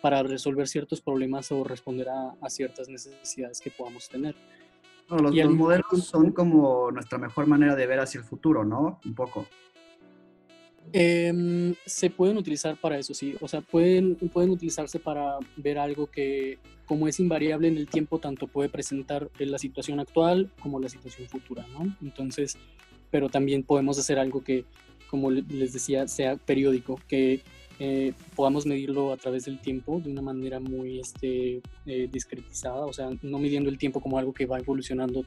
para 0.00 0.22
resolver 0.22 0.68
ciertos 0.68 1.00
problemas 1.00 1.50
o 1.52 1.64
responder 1.64 2.08
a, 2.08 2.34
a 2.40 2.50
ciertas 2.50 2.88
necesidades 2.88 3.60
que 3.60 3.70
podamos 3.70 4.08
tener. 4.08 4.34
los, 5.08 5.34
los 5.34 5.54
modelos 5.54 6.04
son 6.04 6.32
como 6.32 6.90
nuestra 6.90 7.18
mejor 7.18 7.46
manera 7.46 7.74
de 7.74 7.86
ver 7.86 8.00
hacia 8.00 8.18
el 8.18 8.24
futuro, 8.24 8.64
¿no? 8.64 9.00
Un 9.04 9.14
poco. 9.14 9.46
Em, 10.92 11.74
se 11.84 12.10
pueden 12.10 12.36
utilizar 12.36 12.76
para 12.80 12.98
eso, 12.98 13.14
sí. 13.14 13.34
O 13.40 13.48
sea, 13.48 13.60
pueden, 13.60 14.16
pueden 14.16 14.50
utilizarse 14.50 14.98
para 14.98 15.38
ver 15.56 15.78
algo 15.78 16.06
que, 16.06 16.58
como 16.86 17.08
es 17.08 17.18
invariable 17.20 17.68
en 17.68 17.76
el 17.76 17.88
tiempo, 17.88 18.18
tanto 18.18 18.46
puede 18.46 18.68
presentar 18.68 19.30
la 19.38 19.58
situación 19.58 20.00
actual 20.00 20.50
como 20.60 20.80
la 20.80 20.88
situación 20.88 21.28
futura, 21.28 21.66
¿no? 21.72 21.96
Entonces, 22.00 22.56
pero 23.10 23.28
también 23.28 23.62
podemos 23.62 23.98
hacer 23.98 24.18
algo 24.18 24.42
que, 24.42 24.64
como 25.10 25.30
les 25.30 25.72
decía, 25.72 26.08
sea 26.08 26.36
periódico, 26.36 27.00
que 27.08 27.42
eh, 27.78 28.14
podamos 28.34 28.64
medirlo 28.64 29.12
a 29.12 29.16
través 29.16 29.44
del 29.44 29.60
tiempo 29.60 30.00
de 30.00 30.10
una 30.10 30.22
manera 30.22 30.60
muy 30.60 30.98
este, 30.98 31.60
eh, 31.84 32.08
discretizada, 32.10 32.86
o 32.86 32.92
sea, 32.92 33.10
no 33.22 33.38
midiendo 33.38 33.68
el 33.68 33.76
tiempo 33.76 34.00
como 34.00 34.18
algo 34.18 34.32
que 34.32 34.46
va 34.46 34.58
evolucionando 34.58 35.24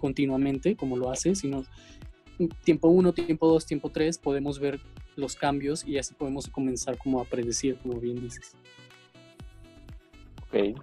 continuamente, 0.00 0.76
como 0.76 0.96
lo 0.96 1.10
hace, 1.10 1.34
sino 1.34 1.64
tiempo 2.64 2.88
1, 2.88 3.12
tiempo 3.12 3.48
2, 3.48 3.66
tiempo 3.66 3.90
3, 3.90 4.18
podemos 4.18 4.58
ver 4.58 4.80
los 5.16 5.34
cambios 5.34 5.84
y 5.84 5.98
así 5.98 6.14
podemos 6.14 6.48
comenzar 6.48 6.98
como 6.98 7.20
a 7.20 7.24
predecir, 7.24 7.76
como 7.78 8.00
bien 8.00 8.20
dices. 8.20 8.54
Ok. 10.42 10.78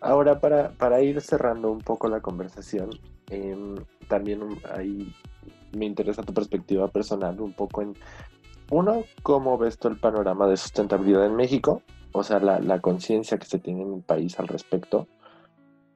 Ahora 0.00 0.40
para, 0.40 0.72
para 0.72 1.00
ir 1.02 1.20
cerrando 1.20 1.70
un 1.70 1.80
poco 1.80 2.08
la 2.08 2.20
conversación, 2.20 2.90
em, 3.30 3.76
también 4.12 4.42
ahí 4.70 5.10
me 5.74 5.86
interesa 5.86 6.22
tu 6.22 6.34
perspectiva 6.34 6.86
personal 6.88 7.40
un 7.40 7.54
poco 7.54 7.80
en, 7.80 7.94
uno, 8.70 9.04
cómo 9.22 9.56
ves 9.56 9.78
tú 9.78 9.88
el 9.88 9.98
panorama 9.98 10.46
de 10.46 10.58
sustentabilidad 10.58 11.24
en 11.24 11.34
México, 11.34 11.80
o 12.12 12.22
sea, 12.22 12.38
la, 12.38 12.60
la 12.60 12.80
conciencia 12.80 13.38
que 13.38 13.46
se 13.46 13.58
tiene 13.58 13.80
en 13.80 13.94
el 13.94 14.02
país 14.02 14.38
al 14.38 14.48
respecto. 14.48 15.08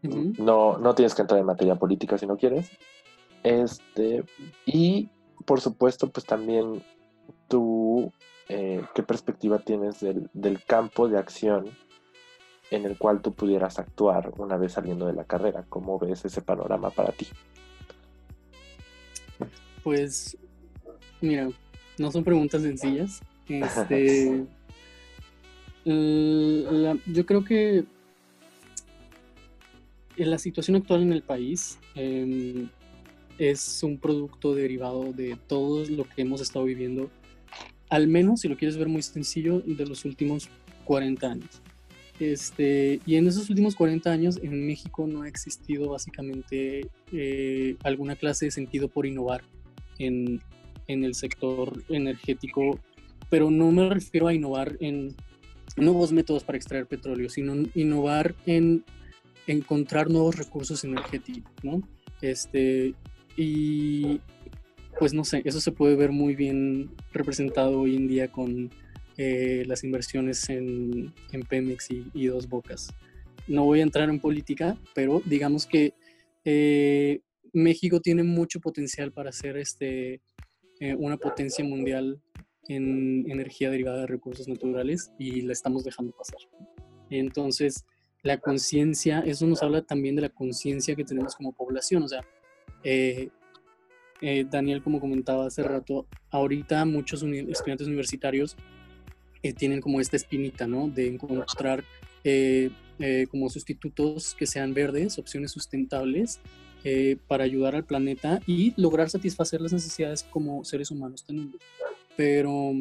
no, 0.03 0.79
no 0.79 0.95
tienes 0.95 1.15
que 1.15 1.23
entrar 1.23 1.41
en 1.41 1.47
materia 1.47 1.75
política 1.75 2.17
si 2.17 2.27
no 2.27 2.39
quieres, 2.39 2.71
este, 3.43 4.25
y 4.65 5.11
por 5.45 5.61
supuesto, 5.61 6.09
pues 6.09 6.25
también 6.25 6.83
tú, 7.49 8.11
eh, 8.49 8.83
¿qué 8.95 9.03
perspectiva 9.03 9.59
tienes 9.59 10.01
del, 10.01 10.31
del, 10.33 10.65
campo 10.65 11.07
de 11.07 11.19
acción 11.19 11.67
en 12.71 12.87
el 12.87 12.97
cual 12.97 13.21
tú 13.21 13.33
pudieras 13.33 13.79
actuar 13.79 14.33
una 14.39 14.57
vez 14.57 14.73
saliendo 14.73 15.07
de 15.07 15.13
la 15.13 15.25
carrera? 15.25 15.67
¿Cómo 15.69 15.99
ves 15.99 16.25
ese 16.25 16.41
panorama 16.41 16.89
para 16.89 17.13
ti? 17.13 17.27
Pues, 19.87 20.37
mira, 21.21 21.49
no 21.97 22.11
son 22.11 22.25
preguntas 22.25 22.61
sencillas. 22.61 23.21
Este, 23.49 24.45
yo 25.85 27.25
creo 27.25 27.45
que 27.45 27.85
la 30.17 30.39
situación 30.39 30.79
actual 30.79 31.03
en 31.03 31.13
el 31.13 31.23
país, 31.23 31.79
eh, 31.95 32.67
es 33.39 33.85
un 33.85 33.99
producto 33.99 34.57
derivado 34.57 35.13
de 35.13 35.39
todo 35.47 35.89
lo 35.89 36.03
que 36.09 36.23
hemos 36.23 36.41
estado 36.41 36.65
viviendo, 36.65 37.09
al 37.89 38.09
menos, 38.09 38.41
si 38.41 38.49
lo 38.49 38.57
quieres 38.57 38.77
ver 38.77 38.89
muy 38.89 39.03
sencillo, 39.03 39.61
de 39.61 39.87
los 39.87 40.05
últimos 40.05 40.49
40 40.87 41.31
años. 41.31 41.63
Este, 42.19 42.99
y 43.07 43.15
en 43.15 43.29
esos 43.29 43.49
últimos 43.49 43.77
40 43.77 44.11
años 44.11 44.41
en 44.43 44.67
México 44.67 45.07
no 45.07 45.23
ha 45.23 45.29
existido 45.29 45.91
básicamente 45.91 46.89
eh, 47.13 47.77
alguna 47.85 48.17
clase 48.17 48.47
de 48.47 48.51
sentido 48.51 48.89
por 48.89 49.07
innovar 49.07 49.45
en, 49.99 50.41
en, 50.87 51.05
el 51.05 51.15
sector 51.15 51.83
energético, 51.89 52.79
pero 53.31 53.51
no 53.51 53.71
me 53.73 53.89
refiero 53.89 54.29
a 54.29 54.35
innovar 54.35 54.77
en 54.81 55.15
nuevos 55.77 56.13
métodos 56.13 56.45
para 56.45 56.59
extraer 56.59 56.87
petróleo, 56.87 57.29
sino 57.29 57.55
innovar 57.75 58.35
en 58.47 58.85
encontrar 59.47 60.11
nuevos 60.11 60.37
recursos 60.37 60.85
energéticos. 60.85 61.53
Este, 62.21 62.95
y 63.37 64.21
pues 64.99 65.13
no 65.13 65.25
sé, 65.25 65.43
eso 65.45 65.61
se 65.61 65.73
puede 65.73 65.97
ver 65.97 66.11
muy 66.11 66.35
bien 66.35 66.91
representado 67.13 67.81
hoy 67.81 67.97
en 67.97 68.09
día 68.09 68.29
con 68.29 68.71
eh, 69.19 69.65
las 69.67 69.85
inversiones 69.85 70.49
en, 70.49 71.13
en 71.33 71.43
Pemex 71.43 71.89
y, 71.91 72.27
Dos 72.27 72.49
Bocas. 72.49 72.93
No 73.47 73.65
voy 73.65 73.81
a 73.81 73.85
entrar 73.85 74.09
en 74.09 74.21
política, 74.21 74.77
pero 74.95 75.23
digamos 75.25 75.67
que 75.67 75.95
eh, 76.45 77.21
México 77.53 78.01
tiene 78.01 78.23
mucho 78.23 78.61
potencial 78.61 79.13
para 79.13 79.33
ser 79.33 79.57
este, 79.57 80.21
eh, 80.81 80.95
una 80.97 81.17
potencia 81.17 81.65
mundial 81.65 82.21
en 82.69 83.31
energía 83.31 83.71
derivada 83.71 84.01
de 84.01 84.07
recursos 84.07 84.49
naturales 84.49 85.13
y 85.19 85.43
la 85.43 85.53
estamos 85.53 85.85
dejando 85.85 86.13
pasar. 86.13 86.41
Entonces, 87.11 87.85
la 88.23 88.39
conciencia, 88.39 89.21
eso 89.21 89.47
nos 89.47 89.63
habla 89.63 89.83
también 89.83 90.17
de 90.17 90.23
la 90.23 90.29
conciencia 90.29 90.97
que 90.97 91.05
tenemos 91.05 91.37
como 91.37 91.53
población, 91.53 92.03
o 92.03 92.09
sea, 92.09 92.23
eh, 92.83 93.29
eh, 94.21 94.47
Daniel, 94.51 94.83
como 94.83 95.01
comentaba 95.01 95.47
hace 95.47 95.63
rato, 95.63 96.07
ahorita 96.31 96.85
muchos 96.85 97.23
estudiantes 97.23 97.87
universitarios 97.87 98.57
eh, 99.43 99.53
tienen 99.53 99.81
como 99.81 100.01
esta 100.01 100.17
espinita, 100.17 100.67
¿no? 100.67 100.89
De 100.89 101.09
encontrar 101.09 101.85
como 103.31 103.49
sustitutos 103.49 104.35
que 104.37 104.47
sean 104.49 104.75
verdes, 104.75 105.17
opciones 105.17 105.53
sustentables 105.53 106.41
para 107.27 107.45
ayudar 107.45 107.75
al 107.75 107.85
planeta 107.85 108.41
y 108.47 108.73
lograr 108.77 109.11
satisfacer 109.11 109.61
las 109.61 109.73
necesidades 109.73 110.23
como 110.23 110.65
seres 110.65 110.91
humanos 110.91 111.25
tenemos. 111.25 111.57
Pero, 112.17 112.73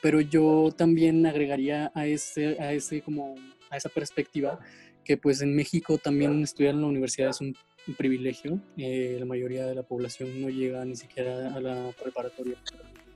pero 0.00 0.20
yo 0.20 0.70
también 0.76 1.26
agregaría 1.26 1.92
a 1.94 2.06
ese, 2.06 2.60
a 2.60 2.72
ese 2.72 3.02
como 3.02 3.34
a 3.70 3.76
esa 3.76 3.88
perspectiva 3.88 4.58
que 5.04 5.16
pues 5.16 5.40
en 5.40 5.54
México 5.54 5.98
también 5.98 6.42
estudiar 6.42 6.74
en 6.74 6.82
la 6.82 6.86
universidad 6.86 7.30
es 7.30 7.40
un 7.40 7.56
privilegio. 7.96 8.60
Eh, 8.76 9.16
la 9.18 9.26
mayoría 9.26 9.66
de 9.66 9.74
la 9.74 9.82
población 9.82 10.40
no 10.40 10.48
llega 10.48 10.84
ni 10.84 10.96
siquiera 10.96 11.54
a 11.54 11.60
la 11.60 11.92
preparatoria. 12.00 12.56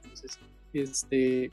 Entonces, 0.03 0.39
este, 0.73 1.51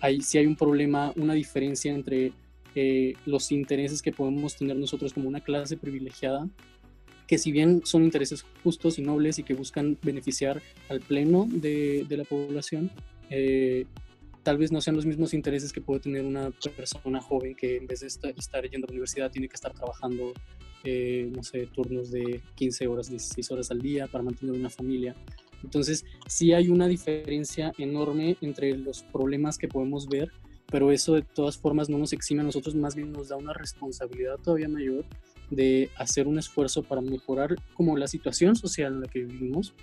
hay, 0.00 0.20
si 0.20 0.38
hay 0.38 0.46
un 0.46 0.56
problema, 0.56 1.12
una 1.16 1.34
diferencia 1.34 1.92
entre 1.92 2.32
eh, 2.74 3.14
los 3.26 3.50
intereses 3.52 4.02
que 4.02 4.12
podemos 4.12 4.56
tener 4.56 4.76
nosotros 4.76 5.12
como 5.12 5.28
una 5.28 5.40
clase 5.40 5.76
privilegiada, 5.76 6.48
que 7.28 7.38
si 7.38 7.52
bien 7.52 7.82
son 7.84 8.02
intereses 8.02 8.44
justos 8.64 8.98
y 8.98 9.02
nobles 9.02 9.38
y 9.38 9.44
que 9.44 9.54
buscan 9.54 9.96
beneficiar 10.02 10.60
al 10.88 11.00
pleno 11.00 11.46
de, 11.48 12.04
de 12.08 12.16
la 12.16 12.24
población, 12.24 12.90
eh, 13.30 13.84
tal 14.42 14.56
vez 14.56 14.72
no 14.72 14.80
sean 14.80 14.96
los 14.96 15.04
mismos 15.04 15.34
intereses 15.34 15.72
que 15.72 15.82
puede 15.82 16.00
tener 16.00 16.24
una 16.24 16.50
persona 16.74 17.20
joven 17.20 17.54
que 17.54 17.76
en 17.76 17.86
vez 17.86 18.00
de 18.00 18.06
estar 18.06 18.68
yendo 18.70 18.86
a 18.86 18.88
la 18.88 18.92
universidad 18.92 19.30
tiene 19.30 19.46
que 19.46 19.54
estar 19.54 19.74
trabajando 19.74 20.32
eh, 20.84 21.30
no 21.34 21.42
sé, 21.42 21.66
turnos 21.66 22.10
de 22.10 22.40
15 22.54 22.86
horas, 22.86 23.10
16 23.10 23.50
horas 23.50 23.70
al 23.70 23.82
día 23.82 24.06
para 24.06 24.22
mantener 24.24 24.54
una 24.54 24.70
familia. 24.70 25.14
Entonces, 25.62 26.04
sí 26.28 26.52
hay 26.52 26.68
una 26.68 26.86
diferencia 26.86 27.72
enorme 27.78 28.36
entre 28.40 28.76
los 28.76 29.02
problemas 29.02 29.58
que 29.58 29.66
podemos 29.66 30.08
ver, 30.08 30.30
pero 30.70 30.92
eso 30.92 31.14
de 31.14 31.22
todas 31.22 31.58
formas 31.58 31.90
no 31.90 31.98
nos 31.98 32.12
exime 32.12 32.42
a 32.42 32.44
nosotros, 32.44 32.74
más 32.76 32.94
bien 32.94 33.12
nos 33.12 33.28
da 33.28 33.36
una 33.36 33.52
responsabilidad 33.52 34.36
todavía 34.36 34.68
mayor 34.68 35.04
de 35.50 35.90
hacer 35.96 36.26
un 36.28 36.38
esfuerzo 36.38 36.82
para 36.82 37.00
mejorar 37.00 37.56
como 37.74 37.96
la 37.96 38.06
situación 38.06 38.56
social 38.56 38.94
en 38.94 39.00
la 39.02 39.08
que 39.08 39.24
vivimos, 39.24 39.74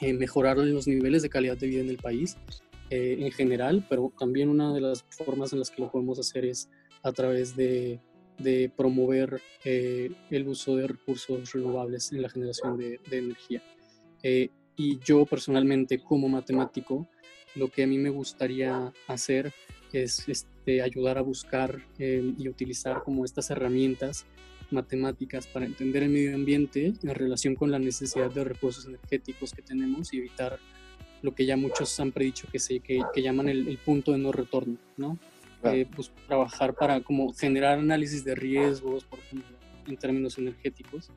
eh, 0.00 0.12
mejorar 0.12 0.58
los 0.58 0.86
niveles 0.86 1.22
de 1.22 1.28
calidad 1.28 1.56
de 1.56 1.66
vida 1.66 1.80
en 1.80 1.90
el 1.90 1.98
país 1.98 2.36
eh, 2.90 3.16
en 3.20 3.30
general, 3.32 3.86
pero 3.88 4.12
también 4.18 4.48
una 4.48 4.72
de 4.72 4.80
las 4.80 5.04
formas 5.10 5.52
en 5.52 5.58
las 5.58 5.70
que 5.70 5.82
lo 5.82 5.90
podemos 5.90 6.18
hacer 6.18 6.44
es 6.44 6.68
a 7.02 7.12
través 7.12 7.54
de 7.56 8.00
de 8.38 8.70
promover 8.74 9.42
eh, 9.64 10.10
el 10.30 10.48
uso 10.48 10.76
de 10.76 10.86
recursos 10.86 11.52
renovables 11.52 12.12
en 12.12 12.22
la 12.22 12.28
generación 12.28 12.78
de, 12.78 13.00
energía. 13.10 13.62
Eh, 14.22 14.50
y 14.76 14.98
yo 15.00 15.26
personalmente 15.26 15.98
como 15.98 16.28
matemático 16.28 17.08
lo 17.54 17.68
que 17.68 17.82
a 17.82 17.86
mí 17.86 17.98
me 17.98 18.10
gustaría 18.10 18.92
hacer 19.08 19.52
es 19.92 20.28
este, 20.28 20.82
ayudar 20.82 21.18
a 21.18 21.22
buscar 21.22 21.82
y 21.98 22.48
utilizar 22.48 23.02
como 23.02 23.24
estas 23.24 23.50
herramientas 23.50 24.26
matemáticas 24.70 25.46
para 25.46 25.66
entender 25.66 26.02
el 26.02 26.10
medio 26.10 26.34
ambiente 26.34 26.92
en 27.02 27.14
relación 27.14 27.54
con 27.54 27.70
la 27.70 27.78
necesidad 27.78 28.30
de 28.30 28.44
recursos 28.44 28.86
energéticos 28.86 29.52
que 29.52 29.62
tenemos 29.62 30.12
y 30.12 30.18
evitar 30.18 30.58
lo 31.22 31.34
que 31.34 31.46
ya 31.46 31.56
muchos 31.56 31.98
han 32.00 32.12
predicho 32.12 32.46
que, 32.50 32.58
se, 32.58 32.80
que, 32.80 33.02
llaman 33.16 33.48
el, 33.48 33.78
punto 33.84 34.12
de 34.12 34.18
no 34.18 34.32
retorno, 34.32 34.76
¿no? 34.96 35.18
Eh, 35.64 35.86
pues, 35.94 36.12
trabajar 36.26 36.74
para 36.74 37.00
como 37.00 37.32
generar 37.32 37.78
análisis 37.78 38.24
de 38.24 38.34
riesgos, 38.34 39.04
por 39.04 39.18
ejemplo, 39.18 39.56
en 39.86 39.96
términos 39.96 40.38
energéticos, 40.38 41.10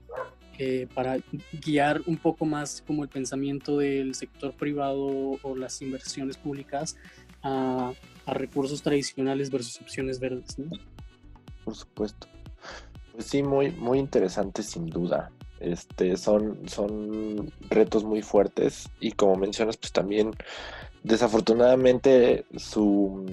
eh, 0.58 0.88
para 0.94 1.18
guiar 1.64 2.02
un 2.08 2.18
poco 2.18 2.46
más 2.46 2.84
como 2.86 3.04
el 3.04 3.10
pensamiento 3.10 3.78
del 3.78 4.16
sector 4.16 4.54
privado 4.54 5.38
o 5.42 5.56
las 5.56 5.82
inversiones 5.82 6.38
públicas 6.38 6.98
a, 7.44 7.94
a 8.26 8.34
recursos 8.34 8.82
tradicionales 8.82 9.52
versus 9.52 9.80
opciones 9.82 10.20
verdes, 10.20 10.58
¿no? 10.58 10.72
Por 11.64 11.76
supuesto. 11.76 12.28
Sí, 13.22 13.44
muy, 13.44 13.72
muy 13.72 14.00
interesante 14.00 14.64
sin 14.64 14.88
duda. 14.88 15.32
Este, 15.60 16.18
son, 16.18 16.68
son 16.68 17.52
retos 17.70 18.04
muy 18.04 18.22
fuertes 18.22 18.90
y 19.00 19.12
como 19.12 19.36
mencionas, 19.36 19.78
pues 19.78 19.92
también 19.92 20.32
desafortunadamente 21.04 22.46
su 22.58 23.26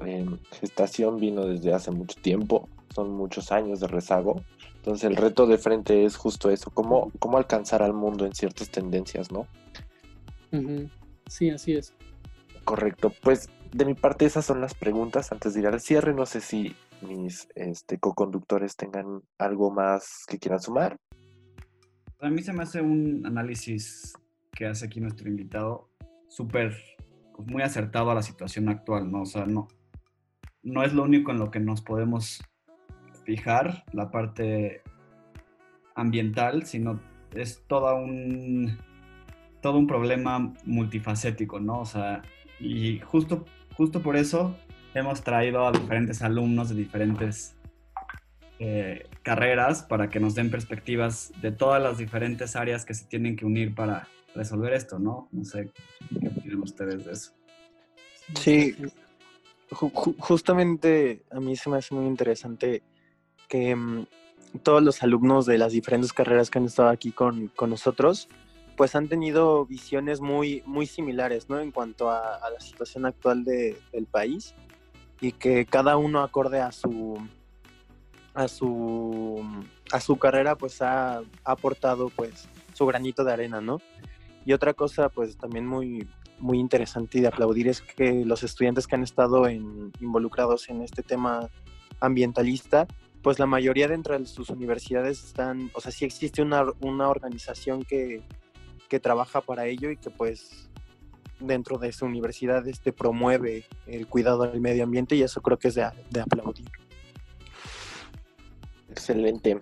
em, 0.00 0.38
gestación 0.60 1.18
vino 1.20 1.46
desde 1.46 1.72
hace 1.72 1.92
mucho 1.92 2.20
tiempo, 2.20 2.68
son 2.94 3.12
muchos 3.12 3.52
años 3.52 3.80
de 3.80 3.86
rezago. 3.86 4.42
Entonces 4.76 5.04
el 5.04 5.16
reto 5.16 5.46
de 5.46 5.58
frente 5.58 6.04
es 6.04 6.16
justo 6.16 6.50
eso, 6.50 6.70
cómo, 6.70 7.12
cómo 7.18 7.38
alcanzar 7.38 7.82
al 7.82 7.92
mundo 7.92 8.26
en 8.26 8.34
ciertas 8.34 8.70
tendencias, 8.70 9.30
¿no? 9.30 9.46
Sí, 11.28 11.50
así 11.50 11.74
es. 11.74 11.92
Correcto, 12.64 13.12
pues 13.22 13.50
de 13.72 13.84
mi 13.84 13.94
parte 13.94 14.26
esas 14.26 14.44
son 14.44 14.60
las 14.60 14.74
preguntas 14.74 15.30
antes 15.32 15.54
de 15.54 15.60
ir 15.60 15.66
al 15.66 15.80
cierre. 15.80 16.12
No 16.12 16.26
sé 16.26 16.40
si 16.40 16.74
mis 17.02 17.48
este, 17.54 17.98
co-conductores 17.98 18.76
tengan 18.76 19.22
algo 19.38 19.70
más 19.70 20.24
que 20.28 20.38
quieran 20.38 20.60
sumar. 20.60 20.96
A 22.20 22.28
mí 22.28 22.42
se 22.42 22.52
me 22.52 22.62
hace 22.62 22.82
un 22.82 23.24
análisis 23.24 24.14
que 24.52 24.66
hace 24.66 24.86
aquí 24.86 25.00
nuestro 25.00 25.28
invitado 25.28 25.88
súper, 26.28 26.76
pues, 27.34 27.48
muy 27.48 27.62
acertado 27.62 28.10
a 28.10 28.14
la 28.14 28.22
situación 28.22 28.68
actual, 28.68 29.10
¿no? 29.10 29.22
O 29.22 29.26
sea, 29.26 29.46
no, 29.46 29.68
no 30.62 30.82
es 30.82 30.92
lo 30.92 31.02
único 31.02 31.30
en 31.30 31.38
lo 31.38 31.50
que 31.50 31.60
nos 31.60 31.80
podemos 31.80 32.42
fijar, 33.24 33.84
la 33.92 34.10
parte 34.10 34.82
ambiental, 35.94 36.66
sino 36.66 37.00
es 37.34 37.62
toda 37.66 37.94
un, 37.94 38.78
todo 39.60 39.78
un 39.78 39.86
problema 39.86 40.52
multifacético, 40.64 41.60
¿no? 41.60 41.80
O 41.80 41.86
sea, 41.86 42.22
y 42.58 42.98
justo, 43.00 43.44
justo 43.76 44.02
por 44.02 44.16
eso 44.16 44.56
hemos 44.94 45.22
traído 45.22 45.66
a 45.66 45.72
diferentes 45.72 46.22
alumnos 46.22 46.68
de 46.70 46.74
diferentes 46.74 47.56
eh, 48.58 49.08
carreras 49.22 49.82
para 49.82 50.08
que 50.08 50.20
nos 50.20 50.34
den 50.34 50.50
perspectivas 50.50 51.32
de 51.40 51.52
todas 51.52 51.82
las 51.82 51.98
diferentes 51.98 52.56
áreas 52.56 52.84
que 52.84 52.94
se 52.94 53.06
tienen 53.06 53.36
que 53.36 53.46
unir 53.46 53.74
para 53.74 54.06
resolver 54.34 54.72
esto, 54.74 54.98
¿no? 54.98 55.28
No 55.32 55.44
sé 55.44 55.70
qué 56.20 56.28
opinan 56.28 56.60
ustedes 56.60 57.04
de 57.04 57.12
eso. 57.12 57.32
Sí, 58.34 58.76
justamente 59.70 61.22
a 61.30 61.40
mí 61.40 61.56
se 61.56 61.70
me 61.70 61.78
hace 61.78 61.94
muy 61.94 62.06
interesante 62.06 62.82
que 63.48 63.74
mm, 63.74 64.06
todos 64.62 64.82
los 64.82 65.02
alumnos 65.02 65.46
de 65.46 65.58
las 65.58 65.72
diferentes 65.72 66.12
carreras 66.12 66.50
que 66.50 66.58
han 66.58 66.66
estado 66.66 66.88
aquí 66.88 67.12
con, 67.12 67.48
con 67.48 67.70
nosotros, 67.70 68.28
pues 68.76 68.94
han 68.94 69.08
tenido 69.08 69.66
visiones 69.66 70.20
muy, 70.20 70.62
muy 70.66 70.86
similares, 70.86 71.48
¿no? 71.48 71.60
En 71.60 71.70
cuanto 71.70 72.10
a, 72.10 72.40
la 72.52 72.60
situación 72.60 73.06
actual 73.06 73.44
de, 73.44 73.76
del 73.92 74.06
país 74.06 74.54
y 75.20 75.32
que 75.32 75.66
cada 75.66 75.96
uno 75.96 76.20
acorde 76.20 76.60
a 76.60 76.72
su, 76.72 77.18
a 78.34 78.48
su, 78.48 79.44
a 79.92 80.00
su 80.00 80.18
carrera 80.18 80.56
pues 80.56 80.80
ha, 80.82 81.22
aportado 81.44 82.08
pues 82.08 82.48
su 82.74 82.86
granito 82.86 83.24
de 83.24 83.32
arena, 83.32 83.60
¿no? 83.60 83.80
Y 84.44 84.52
otra 84.52 84.72
cosa 84.72 85.08
pues 85.10 85.36
también 85.36 85.66
muy, 85.66 86.08
muy 86.38 86.58
interesante 86.58 87.18
y 87.18 87.20
de 87.20 87.28
aplaudir 87.28 87.68
es 87.68 87.82
que 87.82 88.24
los 88.24 88.42
estudiantes 88.42 88.86
que 88.86 88.94
han 88.94 89.02
estado 89.02 89.48
involucrados 89.50 90.68
en 90.70 90.82
este 90.82 91.02
tema 91.02 91.48
ambientalista, 92.00 92.86
pues 93.22 93.38
la 93.38 93.46
mayoría 93.46 93.86
dentro 93.88 94.18
de 94.18 94.24
sus 94.24 94.48
universidades 94.48 95.22
están, 95.22 95.70
o 95.74 95.80
sea, 95.82 95.92
sí 95.92 96.06
existe 96.06 96.40
una, 96.40 96.62
organización 97.08 97.84
que, 97.84 98.22
que 98.88 98.98
trabaja 98.98 99.42
para 99.42 99.66
ello 99.66 99.90
y 99.90 99.98
que 99.98 100.08
pues 100.08 100.69
dentro 101.40 101.78
de 101.78 101.92
su 101.92 102.06
universidad 102.06 102.66
este, 102.68 102.92
promueve 102.92 103.64
el 103.86 104.06
cuidado 104.06 104.46
del 104.46 104.60
medio 104.60 104.84
ambiente 104.84 105.16
y 105.16 105.22
eso 105.22 105.40
creo 105.40 105.58
que 105.58 105.68
es 105.68 105.74
de 105.74 106.20
aplaudir. 106.20 106.68
Excelente. 108.90 109.58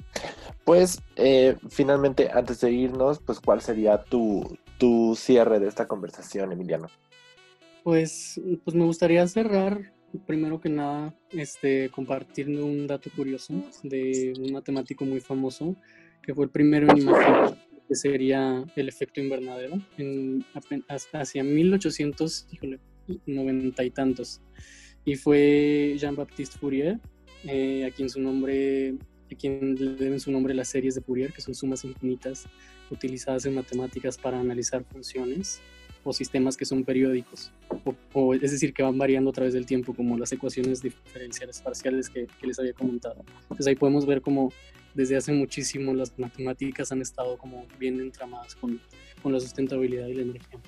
Pues 0.65 1.01
eh, 1.17 1.57
finalmente, 1.69 2.31
antes 2.33 2.61
de 2.61 2.71
irnos, 2.71 3.21
pues 3.21 3.41
¿cuál 3.41 3.61
sería 3.61 4.03
tu, 4.03 4.59
tu 4.79 5.15
cierre 5.17 5.61
de 5.61 5.69
esta 5.69 5.87
conversación, 5.87 6.53
Emiliano? 6.53 6.89
Pues, 7.85 8.41
pues 8.65 8.77
me 8.77 8.85
gustaría 8.85 9.27
cerrar, 9.29 9.93
primero 10.27 10.61
que 10.61 10.69
nada, 10.69 11.15
este, 11.31 11.91
compartiendo 11.91 12.67
un 12.67 12.87
dato 12.87 13.11
curioso 13.15 13.55
de 13.83 14.35
un 14.39 14.53
matemático 14.53 15.05
muy 15.05 15.21
famoso, 15.21 15.75
que 16.23 16.35
fue 16.35 16.45
el 16.45 16.51
primero 16.51 16.91
en 16.91 16.99
imaginar 16.99 17.57
que 17.89 17.95
sería 17.95 18.65
el 18.77 18.89
efecto 18.89 19.21
invernadero, 19.21 19.81
en, 19.97 20.45
hacia 20.89 21.43
1890 21.43 23.85
y 23.85 23.91
tantos. 23.91 24.43
Y 25.05 25.17
fue 25.17 25.97
Jean-Baptiste 25.99 26.59
Fourier, 26.59 27.01
eh, 27.45 27.87
a 27.87 27.91
quien 27.91 28.11
su 28.11 28.21
nombre 28.21 28.95
a 29.31 29.35
quien 29.35 29.75
le 29.75 29.95
deben 29.95 30.21
su 30.21 30.33
nombre 30.33 30.55
las 30.55 30.69
series 30.69 30.95
de 30.95 31.03
Fourier, 31.03 31.33
que 31.33 31.43
son 31.43 31.55
sumas 31.55 31.85
infinitas 31.85 32.47
utilizadas 32.91 33.45
en 33.47 33.55
matemáticas 33.55 34.17
para 34.17 34.41
analizar 34.41 34.85
funciones 34.85 35.61
o 36.05 36.13
sistemas 36.13 36.57
que 36.57 36.65
son 36.65 36.85
periódicos, 36.85 37.53
o, 38.13 38.35
es 38.35 38.53
decir, 38.53 38.73
que 38.73 38.83
van 38.83 38.97
variando 38.97 39.31
a 39.31 39.33
través 39.33 39.53
del 39.53 39.67
tiempo, 39.67 39.95
como 39.95 40.17
las 40.17 40.33
ecuaciones 40.33 40.81
diferenciales 40.81 41.61
parciales 41.61 42.09
que, 42.09 42.27
les 42.43 42.59
había 42.59 42.73
comentado. 42.73 43.25
Entonces 43.43 43.67
ahí 43.67 43.75
podemos 43.75 44.07
ver 44.07 44.23
cómo 44.23 44.53
desde 44.95 45.17
hace 45.17 45.33
muchísimo 45.33 45.95
las 45.95 46.19
matemáticas 46.19 46.93
han 46.93 47.01
estado 47.01 47.37
como 47.39 47.67
bien 47.79 48.01
entramadas 48.01 48.55
con, 48.55 48.81
con 49.23 49.33
la 49.33 49.41
sustentabilidad 49.41 50.07
y 50.09 50.15
la 50.15 50.23
energía. 50.23 50.59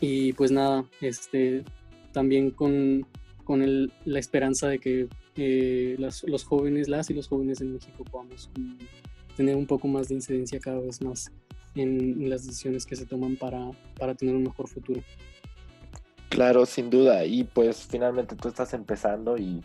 Y 0.00 0.32
pues 0.32 0.50
nada, 0.50 0.84
este, 1.00 1.64
también 2.12 2.50
con, 2.50 3.06
con 3.44 3.62
el, 3.62 3.92
la 4.04 4.18
esperanza 4.18 4.68
de 4.68 4.78
que 4.78 5.08
eh, 5.36 5.96
los 5.98 6.44
jóvenes, 6.44 6.88
las 6.88 7.10
y 7.10 7.14
los 7.14 7.28
jóvenes 7.28 7.60
en 7.60 7.74
México 7.74 8.04
podamos 8.04 8.50
tener 9.36 9.56
un 9.56 9.66
poco 9.66 9.88
más 9.88 10.08
de 10.08 10.14
incidencia 10.14 10.60
cada 10.60 10.80
vez 10.80 11.02
más 11.02 11.30
en, 11.74 12.28
las 12.28 12.46
decisiones 12.46 12.86
que 12.86 12.96
se 12.96 13.06
toman 13.06 13.36
para, 13.36 13.70
para 13.98 14.14
tener 14.14 14.34
un 14.34 14.44
mejor 14.44 14.68
futuro. 14.68 15.02
Claro, 16.28 16.66
sin 16.66 16.90
duda. 16.90 17.24
Y 17.24 17.44
pues 17.44 17.86
finalmente 17.88 18.36
tú 18.36 18.48
estás 18.48 18.74
empezando 18.74 19.36
y 19.36 19.62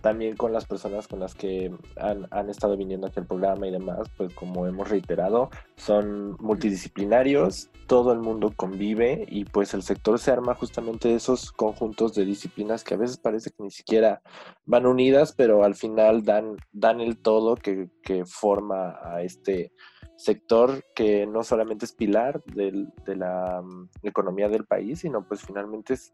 también 0.00 0.36
con 0.36 0.52
las 0.52 0.64
personas 0.64 1.06
con 1.06 1.20
las 1.20 1.34
que 1.34 1.72
han, 1.96 2.50
estado 2.50 2.76
viniendo 2.76 3.06
aquí 3.06 3.20
al 3.20 3.26
programa 3.26 3.66
y 3.66 3.70
demás, 3.70 4.08
pues 4.16 4.34
como 4.34 4.66
hemos 4.66 4.88
reiterado, 4.88 5.50
son 5.76 6.36
multidisciplinarios, 6.40 7.70
todo 7.86 8.12
el 8.12 8.20
mundo 8.20 8.52
convive 8.56 9.26
y 9.28 9.44
pues 9.44 9.74
el 9.74 9.82
sector 9.82 10.18
se 10.18 10.30
arma 10.30 10.54
justamente 10.54 11.08
de 11.08 11.16
esos 11.16 11.52
conjuntos 11.52 12.14
de 12.14 12.24
disciplinas 12.24 12.82
que 12.82 12.94
a 12.94 12.98
veces 12.98 13.18
parece 13.18 13.50
que 13.50 13.62
ni 13.62 13.70
siquiera 13.70 14.22
van 14.64 14.86
unidas, 14.86 15.34
pero 15.36 15.64
al 15.64 15.74
final 15.74 16.24
dan, 16.24 16.56
dan 16.72 17.00
el 17.00 17.18
todo 17.18 17.56
que, 17.56 17.88
forma 18.26 18.98
a 19.04 19.22
este 19.22 19.72
sector 20.16 20.84
que 20.96 21.26
no 21.26 21.44
solamente 21.44 21.84
es 21.84 21.92
pilar 21.92 22.42
de 22.44 22.90
la 23.14 23.62
mm, 23.62 23.88
economía 24.02 24.48
del 24.48 24.66
país, 24.66 25.00
sino 25.00 25.26
pues 25.26 25.42
finalmente 25.42 25.94
es, 25.94 26.12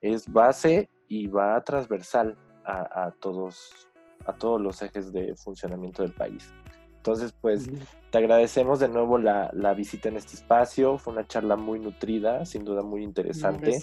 es 0.00 0.30
base 0.30 0.90
y 1.08 1.28
va 1.28 1.62
transversal 1.62 2.36
a, 2.66 3.12
todos, 3.20 3.88
a 4.26 4.32
todos 4.32 4.60
los 4.60 4.82
ejes 4.82 5.12
de 5.12 5.34
funcionamiento 5.36 6.02
del 6.02 6.12
país. 6.12 6.52
Entonces, 6.96 7.32
pues 7.40 7.70
te 8.10 8.18
agradecemos 8.18 8.80
de 8.80 8.88
nuevo 8.88 9.16
la, 9.16 9.74
visita 9.76 10.08
en 10.08 10.16
este 10.16 10.34
espacio. 10.34 10.98
Fue 10.98 11.12
una 11.12 11.26
charla 11.26 11.54
muy 11.54 11.78
nutrida, 11.78 12.44
sin 12.44 12.64
duda 12.64 12.82
muy 12.82 13.04
interesante. 13.04 13.80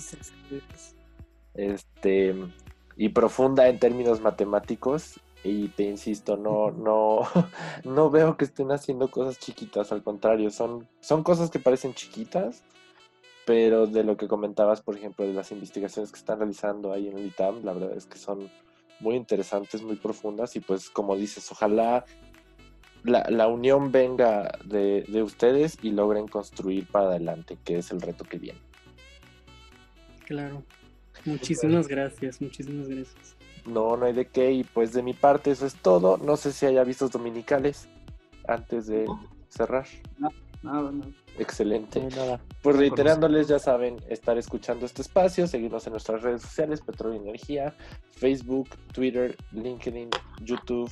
Este, 1.53 2.35
y 2.97 3.09
profunda 3.09 3.69
en 3.69 3.79
términos 3.79 4.19
matemáticos. 4.19 5.21
Y 5.45 5.69
te 5.69 5.83
insisto, 5.83 6.37
no, 6.37 6.71
no, 6.71 7.19
no 7.85 8.09
veo 8.09 8.35
que 8.35 8.45
estén 8.45 8.71
haciendo 8.71 9.09
cosas 9.09 9.39
chiquitas, 9.39 9.91
al 9.91 10.01
contrario, 10.01 10.49
son, 10.51 10.87
son 11.01 11.21
cosas 11.23 11.49
que 11.49 11.59
parecen 11.59 11.93
chiquitas, 11.93 12.63
pero 13.45 13.87
de 13.87 14.05
lo 14.05 14.15
que 14.15 14.29
comentabas, 14.29 14.81
por 14.81 14.95
ejemplo, 14.95 15.25
de 15.25 15.33
las 15.33 15.51
investigaciones 15.51 16.11
que 16.11 16.19
están 16.19 16.39
realizando 16.39 16.93
ahí 16.93 17.09
en 17.09 17.17
el 17.17 17.27
ITAM, 17.27 17.63
la 17.63 17.73
verdad 17.73 17.91
es 17.95 18.05
que 18.05 18.17
son 18.17 18.49
muy 19.03 19.15
interesantes, 19.15 19.83
muy 19.83 19.97
profundas 19.97 20.55
y 20.55 20.61
pues 20.61 20.89
como 20.89 21.15
dices, 21.15 21.51
ojalá 21.51 22.05
la, 23.03 23.47
unión 23.47 23.91
venga 23.91 24.57
de, 24.63 25.21
ustedes 25.21 25.77
y 25.81 25.91
logren 25.91 26.27
construir 26.27 26.87
para 26.87 27.07
adelante, 27.07 27.57
que 27.63 27.77
es 27.77 27.91
el 27.91 28.01
reto 28.01 28.23
que 28.23 28.39
viene. 28.39 28.59
Claro. 30.25 30.63
Muchísimas 31.25 31.87
gracias, 31.87 32.41
muchísimas 32.41 32.87
gracias. 32.87 33.35
No, 33.65 33.95
no 33.97 34.05
hay 34.05 34.13
de 34.13 34.27
qué. 34.27 34.51
Y 34.51 34.63
pues 34.63 34.93
de 34.93 35.03
mi 35.03 35.13
parte 35.13 35.51
eso 35.51 35.65
es 35.65 35.75
todo. 35.75 36.17
No 36.17 36.37
sé 36.37 36.51
si 36.51 36.65
haya 36.65 36.83
vistos 36.83 37.11
dominicales 37.11 37.87
antes 38.47 38.87
de 38.87 39.05
cerrar. 39.49 39.85
No, 40.17 40.29
nada, 40.63 40.91
no. 40.91 41.22
Excelente. 41.39 42.07
Pues 42.61 42.75
reiterándoles, 42.77 43.47
ya 43.47 43.59
saben, 43.59 43.97
estar 44.07 44.37
escuchando 44.37 44.85
este 44.85 45.01
espacio, 45.01 45.47
seguirnos 45.47 45.85
en 45.87 45.93
nuestras 45.93 46.21
redes 46.21 46.41
sociales, 46.43 46.81
Petróleo 46.81 47.19
y 47.19 47.29
Energía, 47.29 47.75
Facebook, 48.11 48.69
Twitter, 48.93 49.35
LinkedIn, 49.51 50.09
YouTube, 50.41 50.91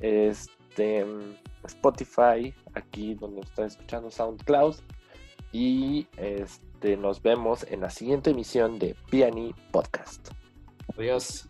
este, 0.00 1.06
Spotify, 1.64 2.52
aquí 2.74 3.14
donde 3.14 3.42
están 3.42 3.66
escuchando 3.66 4.10
SoundCloud. 4.10 4.76
Y 5.52 6.08
este, 6.16 6.96
nos 6.96 7.22
vemos 7.22 7.64
en 7.70 7.80
la 7.80 7.90
siguiente 7.90 8.30
emisión 8.30 8.78
de 8.78 8.96
Piani 9.10 9.54
Podcast. 9.70 10.30
Adiós. 10.96 11.48